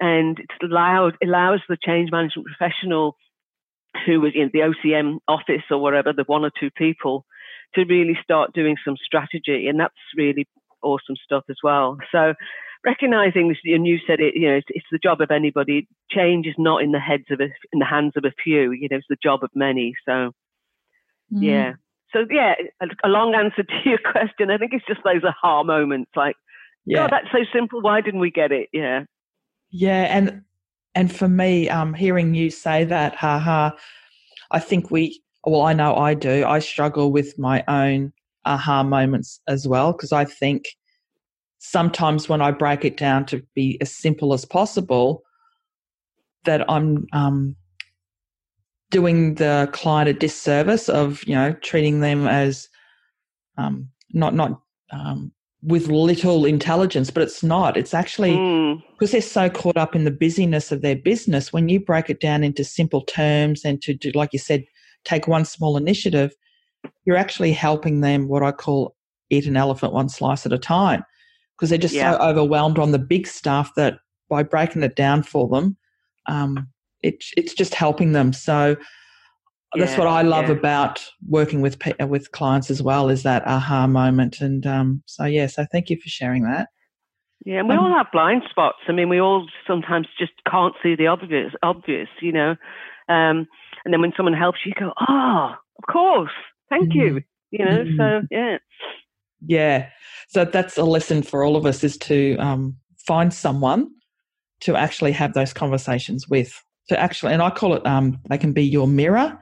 and 0.00 0.38
it 0.38 0.50
allowed, 0.62 1.16
allows 1.22 1.60
the 1.68 1.76
change 1.82 2.10
management 2.10 2.46
professional 2.46 3.16
who 4.06 4.20
was 4.20 4.32
in 4.34 4.50
the 4.52 4.60
OCM 4.60 5.18
office 5.28 5.62
or 5.70 5.78
whatever, 5.78 6.12
the 6.12 6.24
one 6.26 6.44
or 6.44 6.50
two 6.58 6.70
people, 6.70 7.24
to 7.74 7.84
really 7.84 8.18
start 8.22 8.52
doing 8.52 8.76
some 8.84 8.96
strategy. 9.02 9.68
And 9.68 9.78
that's 9.78 9.94
really 10.16 10.46
awesome 10.82 11.16
stuff 11.24 11.44
as 11.48 11.56
well. 11.62 11.98
So 12.12 12.34
recognizing 12.84 13.48
this, 13.48 13.58
and 13.64 13.86
you 13.86 13.98
said 14.06 14.20
it, 14.20 14.34
you 14.34 14.48
know, 14.48 14.56
it's, 14.56 14.66
it's, 14.70 14.86
the 14.90 14.98
job 14.98 15.20
of 15.20 15.30
anybody. 15.30 15.88
Change 16.10 16.46
is 16.46 16.54
not 16.58 16.82
in 16.82 16.92
the 16.92 17.00
heads 17.00 17.24
of 17.30 17.40
a, 17.40 17.48
in 17.72 17.78
the 17.78 17.84
hands 17.84 18.12
of 18.16 18.24
a 18.24 18.32
few. 18.42 18.72
You 18.72 18.88
know, 18.90 18.98
it's 18.98 19.06
the 19.08 19.16
job 19.22 19.42
of 19.42 19.50
many. 19.54 19.94
So, 20.04 20.32
mm. 21.32 21.40
yeah. 21.40 21.72
So 22.12 22.26
yeah, 22.30 22.54
a, 22.80 22.86
a, 23.04 23.08
long 23.08 23.34
answer 23.34 23.62
to 23.64 23.88
your 23.88 23.98
question. 23.98 24.50
I 24.50 24.58
think 24.58 24.72
it's 24.72 24.86
just 24.86 25.00
those 25.04 25.24
aha 25.24 25.62
moments, 25.64 26.10
like, 26.14 26.36
yeah, 26.86 27.08
that's 27.10 27.28
so 27.32 27.38
simple. 27.52 27.80
Why 27.80 28.02
didn't 28.02 28.20
we 28.20 28.30
get 28.30 28.52
it? 28.52 28.68
Yeah. 28.72 29.04
Yeah, 29.76 30.04
and 30.04 30.42
and 30.94 31.12
for 31.12 31.28
me, 31.28 31.68
um, 31.68 31.94
hearing 31.94 32.32
you 32.32 32.48
say 32.48 32.84
that, 32.84 33.16
haha, 33.16 33.72
I 34.52 34.60
think 34.60 34.92
we. 34.92 35.20
Well, 35.44 35.62
I 35.62 35.72
know 35.72 35.96
I 35.96 36.14
do. 36.14 36.44
I 36.46 36.60
struggle 36.60 37.10
with 37.10 37.36
my 37.40 37.64
own 37.66 38.12
aha 38.44 38.84
moments 38.84 39.40
as 39.48 39.66
well 39.66 39.90
because 39.92 40.12
I 40.12 40.26
think 40.26 40.66
sometimes 41.58 42.28
when 42.28 42.40
I 42.40 42.52
break 42.52 42.84
it 42.84 42.96
down 42.96 43.26
to 43.26 43.42
be 43.56 43.76
as 43.80 43.90
simple 43.90 44.32
as 44.32 44.44
possible, 44.44 45.24
that 46.44 46.64
I'm 46.70 47.06
um, 47.12 47.56
doing 48.90 49.34
the 49.34 49.68
client 49.72 50.08
a 50.08 50.12
disservice 50.12 50.88
of 50.88 51.24
you 51.24 51.34
know 51.34 51.52
treating 51.62 51.98
them 51.98 52.28
as 52.28 52.68
um, 53.58 53.88
not 54.12 54.36
not 54.36 54.60
um, 54.92 55.32
with 55.64 55.88
little 55.88 56.44
intelligence, 56.44 57.10
but 57.10 57.22
it's 57.22 57.42
not. 57.42 57.76
It's 57.76 57.94
actually 57.94 58.32
mm. 58.32 58.82
because 58.92 59.12
they're 59.12 59.22
so 59.22 59.48
caught 59.48 59.76
up 59.76 59.94
in 59.94 60.04
the 60.04 60.10
busyness 60.10 60.70
of 60.70 60.82
their 60.82 60.96
business. 60.96 61.52
When 61.52 61.68
you 61.68 61.80
break 61.80 62.10
it 62.10 62.20
down 62.20 62.44
into 62.44 62.64
simple 62.64 63.02
terms 63.02 63.64
and 63.64 63.80
to 63.82 63.94
do, 63.94 64.10
like 64.14 64.30
you 64.32 64.38
said, 64.38 64.64
take 65.04 65.26
one 65.26 65.44
small 65.44 65.76
initiative, 65.76 66.34
you're 67.06 67.16
actually 67.16 67.52
helping 67.52 68.02
them. 68.02 68.28
What 68.28 68.42
I 68.42 68.52
call 68.52 68.94
eat 69.30 69.46
an 69.46 69.56
elephant 69.56 69.94
one 69.94 70.10
slice 70.10 70.44
at 70.44 70.52
a 70.52 70.58
time 70.58 71.02
because 71.56 71.70
they're 71.70 71.78
just 71.78 71.94
yeah. 71.94 72.12
so 72.12 72.18
overwhelmed 72.18 72.78
on 72.78 72.92
the 72.92 72.98
big 72.98 73.26
stuff 73.26 73.70
that 73.76 73.94
by 74.28 74.42
breaking 74.42 74.82
it 74.82 74.96
down 74.96 75.22
for 75.22 75.48
them, 75.48 75.76
um, 76.26 76.68
it, 77.02 77.24
it's 77.36 77.54
just 77.54 77.74
helping 77.74 78.12
them. 78.12 78.32
So 78.32 78.76
yeah, 79.74 79.84
that's 79.84 79.98
what 79.98 80.06
I 80.06 80.22
love 80.22 80.46
yeah. 80.46 80.56
about 80.56 81.04
working 81.28 81.60
with 81.60 81.76
with 82.00 82.32
clients 82.32 82.70
as 82.70 82.82
well 82.82 83.08
is 83.08 83.22
that 83.22 83.46
aha 83.46 83.86
moment. 83.86 84.40
And 84.40 84.66
um, 84.66 85.02
so 85.06 85.24
yeah, 85.24 85.46
so 85.46 85.66
thank 85.70 85.90
you 85.90 85.96
for 86.00 86.08
sharing 86.08 86.44
that. 86.44 86.68
Yeah, 87.44 87.58
and 87.58 87.68
we 87.68 87.74
um, 87.74 87.84
all 87.84 87.96
have 87.96 88.06
blind 88.12 88.42
spots. 88.50 88.78
I 88.88 88.92
mean, 88.92 89.08
we 89.08 89.20
all 89.20 89.46
sometimes 89.66 90.06
just 90.18 90.32
can't 90.50 90.74
see 90.82 90.94
the 90.96 91.08
obvious. 91.08 91.52
Obvious, 91.62 92.08
you 92.22 92.32
know. 92.32 92.56
Um, 93.08 93.46
and 93.84 93.92
then 93.92 94.00
when 94.00 94.12
someone 94.16 94.34
helps 94.34 94.58
you, 94.64 94.72
you 94.74 94.86
go, 94.86 94.92
"Oh, 95.08 95.54
of 95.78 95.92
course, 95.92 96.32
thank 96.70 96.88
mm-hmm. 96.88 97.16
you." 97.16 97.22
You 97.50 97.64
know, 97.64 97.84
mm-hmm. 97.84 97.96
so 97.96 98.26
yeah. 98.30 98.58
Yeah. 99.46 99.88
So 100.28 100.44
that's 100.44 100.78
a 100.78 100.84
lesson 100.84 101.22
for 101.22 101.44
all 101.44 101.56
of 101.56 101.66
us 101.66 101.84
is 101.84 101.98
to 101.98 102.36
um, 102.36 102.76
find 103.06 103.32
someone 103.32 103.90
to 104.60 104.74
actually 104.74 105.12
have 105.12 105.34
those 105.34 105.52
conversations 105.52 106.28
with. 106.28 106.60
To 106.88 107.00
actually, 107.00 107.32
and 107.32 107.40
I 107.40 107.50
call 107.50 107.74
it, 107.74 107.86
um, 107.86 108.18
they 108.28 108.36
can 108.36 108.52
be 108.52 108.64
your 108.64 108.86
mirror. 108.86 109.38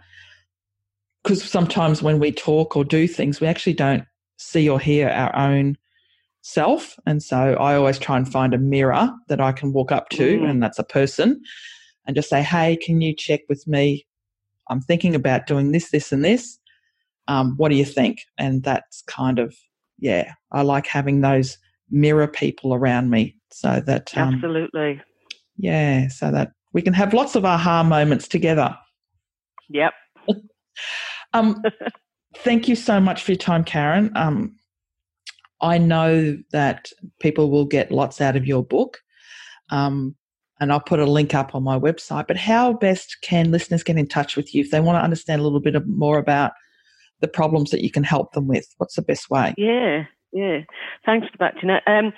Because 1.22 1.42
sometimes 1.42 2.02
when 2.02 2.18
we 2.18 2.32
talk 2.32 2.76
or 2.76 2.84
do 2.84 3.06
things, 3.06 3.40
we 3.40 3.46
actually 3.46 3.74
don't 3.74 4.04
see 4.38 4.68
or 4.68 4.80
hear 4.80 5.08
our 5.08 5.34
own 5.36 5.76
self. 6.42 6.98
And 7.06 7.22
so 7.22 7.54
I 7.54 7.76
always 7.76 7.98
try 7.98 8.16
and 8.16 8.30
find 8.30 8.52
a 8.52 8.58
mirror 8.58 9.10
that 9.28 9.40
I 9.40 9.52
can 9.52 9.72
walk 9.72 9.92
up 9.92 10.08
to, 10.10 10.40
mm. 10.40 10.50
and 10.50 10.62
that's 10.62 10.78
a 10.78 10.84
person, 10.84 11.40
and 12.06 12.16
just 12.16 12.28
say, 12.28 12.42
Hey, 12.42 12.76
can 12.76 13.00
you 13.00 13.14
check 13.14 13.40
with 13.48 13.66
me? 13.66 14.06
I'm 14.68 14.80
thinking 14.80 15.14
about 15.14 15.46
doing 15.46 15.72
this, 15.72 15.90
this, 15.90 16.12
and 16.12 16.24
this. 16.24 16.58
Um, 17.28 17.54
what 17.56 17.68
do 17.68 17.76
you 17.76 17.84
think? 17.84 18.18
And 18.38 18.62
that's 18.64 19.02
kind 19.02 19.38
of, 19.38 19.54
yeah, 19.98 20.32
I 20.50 20.62
like 20.62 20.86
having 20.86 21.20
those 21.20 21.56
mirror 21.90 22.26
people 22.26 22.74
around 22.74 23.10
me 23.10 23.36
so 23.50 23.80
that. 23.86 24.16
Um, 24.16 24.34
Absolutely. 24.34 25.00
Yeah, 25.56 26.08
so 26.08 26.32
that 26.32 26.52
we 26.72 26.82
can 26.82 26.94
have 26.94 27.14
lots 27.14 27.36
of 27.36 27.44
aha 27.44 27.84
moments 27.84 28.26
together. 28.26 28.76
Yep. 29.68 29.92
um, 31.32 31.62
thank 32.36 32.68
you 32.68 32.76
so 32.76 33.00
much 33.00 33.22
for 33.22 33.32
your 33.32 33.38
time, 33.38 33.64
Karen. 33.64 34.10
Um, 34.14 34.56
I 35.60 35.78
know 35.78 36.38
that 36.50 36.90
people 37.20 37.50
will 37.50 37.64
get 37.64 37.92
lots 37.92 38.20
out 38.20 38.36
of 38.36 38.46
your 38.46 38.64
book. 38.64 38.98
Um, 39.70 40.16
and 40.62 40.70
I'll 40.72 40.80
put 40.80 41.00
a 41.00 41.06
link 41.06 41.34
up 41.34 41.56
on 41.56 41.64
my 41.64 41.76
website. 41.76 42.28
But 42.28 42.36
how 42.36 42.72
best 42.74 43.16
can 43.22 43.50
listeners 43.50 43.82
get 43.82 43.98
in 43.98 44.06
touch 44.06 44.36
with 44.36 44.54
you 44.54 44.62
if 44.62 44.70
they 44.70 44.78
want 44.78 44.94
to 44.94 45.02
understand 45.02 45.40
a 45.40 45.44
little 45.44 45.60
bit 45.60 45.74
more 45.88 46.18
about 46.18 46.52
the 47.20 47.26
problems 47.26 47.72
that 47.72 47.82
you 47.82 47.90
can 47.90 48.04
help 48.04 48.32
them 48.32 48.46
with? 48.46 48.66
What's 48.76 48.94
the 48.94 49.02
best 49.02 49.28
way? 49.28 49.54
Yeah, 49.58 50.04
yeah. 50.32 50.60
Thanks 51.04 51.26
for 51.32 51.38
that, 51.40 51.58
Jeanette. 51.60 51.82
Um, 51.88 52.12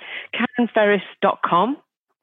KarenFerris.com 0.59 1.77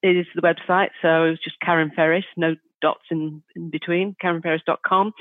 is 0.04 0.26
the 0.36 0.42
website. 0.42 0.90
So 1.02 1.24
it's 1.24 1.42
just 1.42 1.56
Karen 1.60 1.90
Ferris, 1.94 2.24
no 2.36 2.54
dots 2.82 3.04
in, 3.10 3.42
in 3.56 3.70
between, 3.70 4.16
KarenFerris.com. 4.22 5.06
Um, 5.06 5.12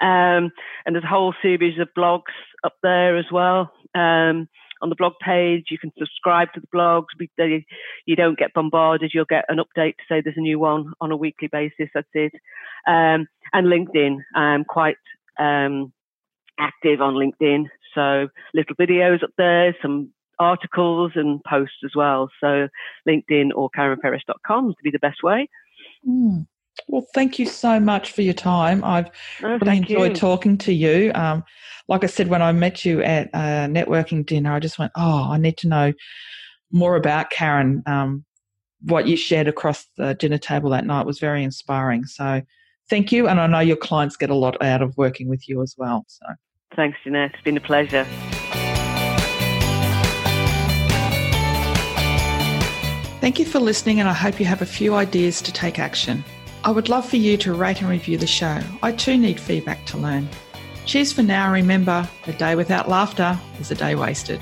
and 0.00 0.94
there's 0.94 1.04
a 1.04 1.08
whole 1.08 1.34
series 1.42 1.78
of 1.78 1.88
blogs 1.96 2.32
up 2.64 2.74
there 2.82 3.16
as 3.16 3.26
well. 3.30 3.72
Um, 3.94 4.48
on 4.82 4.88
the 4.88 4.96
blog 4.96 5.14
page. 5.20 5.66
You 5.70 5.78
can 5.78 5.92
subscribe 5.98 6.52
to 6.54 6.60
the 6.60 6.66
blogs. 6.74 7.06
They, 7.36 7.66
you 8.06 8.16
don't 8.16 8.38
get 8.38 8.54
bombarded. 8.54 9.12
You'll 9.12 9.24
get 9.26 9.44
an 9.48 9.58
update 9.58 9.96
to 9.96 10.04
say 10.08 10.20
there's 10.20 10.36
a 10.36 10.40
new 10.40 10.58
one 10.58 10.92
on 11.00 11.12
a 11.12 11.16
weekly 11.16 11.48
basis. 11.48 11.88
That's 11.94 12.08
it. 12.14 12.32
Um, 12.86 13.28
and 13.52 13.66
LinkedIn. 13.66 14.18
I'm 14.34 14.64
quite 14.64 14.96
um, 15.38 15.92
active 16.58 17.00
on 17.00 17.14
LinkedIn. 17.14 17.66
So 17.94 18.28
little 18.54 18.76
videos 18.76 19.22
up 19.22 19.30
there, 19.36 19.76
some 19.82 20.12
articles 20.38 21.12
and 21.14 21.42
posts 21.44 21.78
as 21.84 21.90
well. 21.94 22.30
So 22.40 22.68
LinkedIn 23.08 23.50
or 23.54 23.70
KarenFerris.com 23.76 24.70
to 24.70 24.82
be 24.82 24.90
the 24.90 24.98
best 24.98 25.22
way. 25.22 25.48
Mm. 26.08 26.46
Well, 26.88 27.06
thank 27.14 27.38
you 27.38 27.46
so 27.46 27.78
much 27.80 28.12
for 28.12 28.22
your 28.22 28.34
time. 28.34 28.82
I've 28.84 29.10
oh, 29.42 29.58
really 29.58 29.78
enjoyed 29.78 30.12
you. 30.12 30.16
talking 30.16 30.58
to 30.58 30.72
you. 30.72 31.12
Um, 31.14 31.44
like 31.88 32.04
I 32.04 32.06
said, 32.06 32.28
when 32.28 32.42
I 32.42 32.52
met 32.52 32.84
you 32.84 33.02
at 33.02 33.28
a 33.34 33.68
networking 33.68 34.24
dinner, 34.24 34.52
I 34.52 34.60
just 34.60 34.78
went, 34.78 34.92
oh, 34.96 35.28
I 35.30 35.38
need 35.38 35.56
to 35.58 35.68
know 35.68 35.92
more 36.70 36.96
about 36.96 37.30
Karen. 37.30 37.82
Um, 37.86 38.24
what 38.82 39.06
you 39.06 39.16
shared 39.16 39.48
across 39.48 39.86
the 39.96 40.14
dinner 40.14 40.38
table 40.38 40.70
that 40.70 40.86
night 40.86 41.04
was 41.04 41.18
very 41.18 41.44
inspiring. 41.44 42.04
So 42.04 42.42
thank 42.88 43.12
you. 43.12 43.28
And 43.28 43.40
I 43.40 43.46
know 43.46 43.60
your 43.60 43.76
clients 43.76 44.16
get 44.16 44.30
a 44.30 44.34
lot 44.34 44.62
out 44.62 44.82
of 44.82 44.96
working 44.96 45.28
with 45.28 45.48
you 45.48 45.62
as 45.62 45.74
well. 45.76 46.04
So 46.08 46.26
thanks, 46.76 46.98
Jeanette. 47.04 47.32
It's 47.34 47.42
been 47.42 47.56
a 47.56 47.60
pleasure. 47.60 48.06
Thank 53.20 53.38
you 53.38 53.44
for 53.44 53.60
listening, 53.60 54.00
and 54.00 54.08
I 54.08 54.14
hope 54.14 54.40
you 54.40 54.46
have 54.46 54.62
a 54.62 54.66
few 54.66 54.94
ideas 54.94 55.42
to 55.42 55.52
take 55.52 55.78
action. 55.78 56.24
I 56.62 56.70
would 56.70 56.90
love 56.90 57.08
for 57.08 57.16
you 57.16 57.36
to 57.38 57.54
rate 57.54 57.80
and 57.80 57.88
review 57.88 58.18
the 58.18 58.26
show. 58.26 58.60
I 58.82 58.92
too 58.92 59.16
need 59.16 59.40
feedback 59.40 59.86
to 59.86 59.96
learn. 59.96 60.28
Cheers 60.84 61.12
for 61.12 61.22
now. 61.22 61.50
Remember, 61.50 62.08
a 62.26 62.32
day 62.34 62.54
without 62.54 62.88
laughter 62.88 63.38
is 63.58 63.70
a 63.70 63.74
day 63.74 63.94
wasted. 63.94 64.40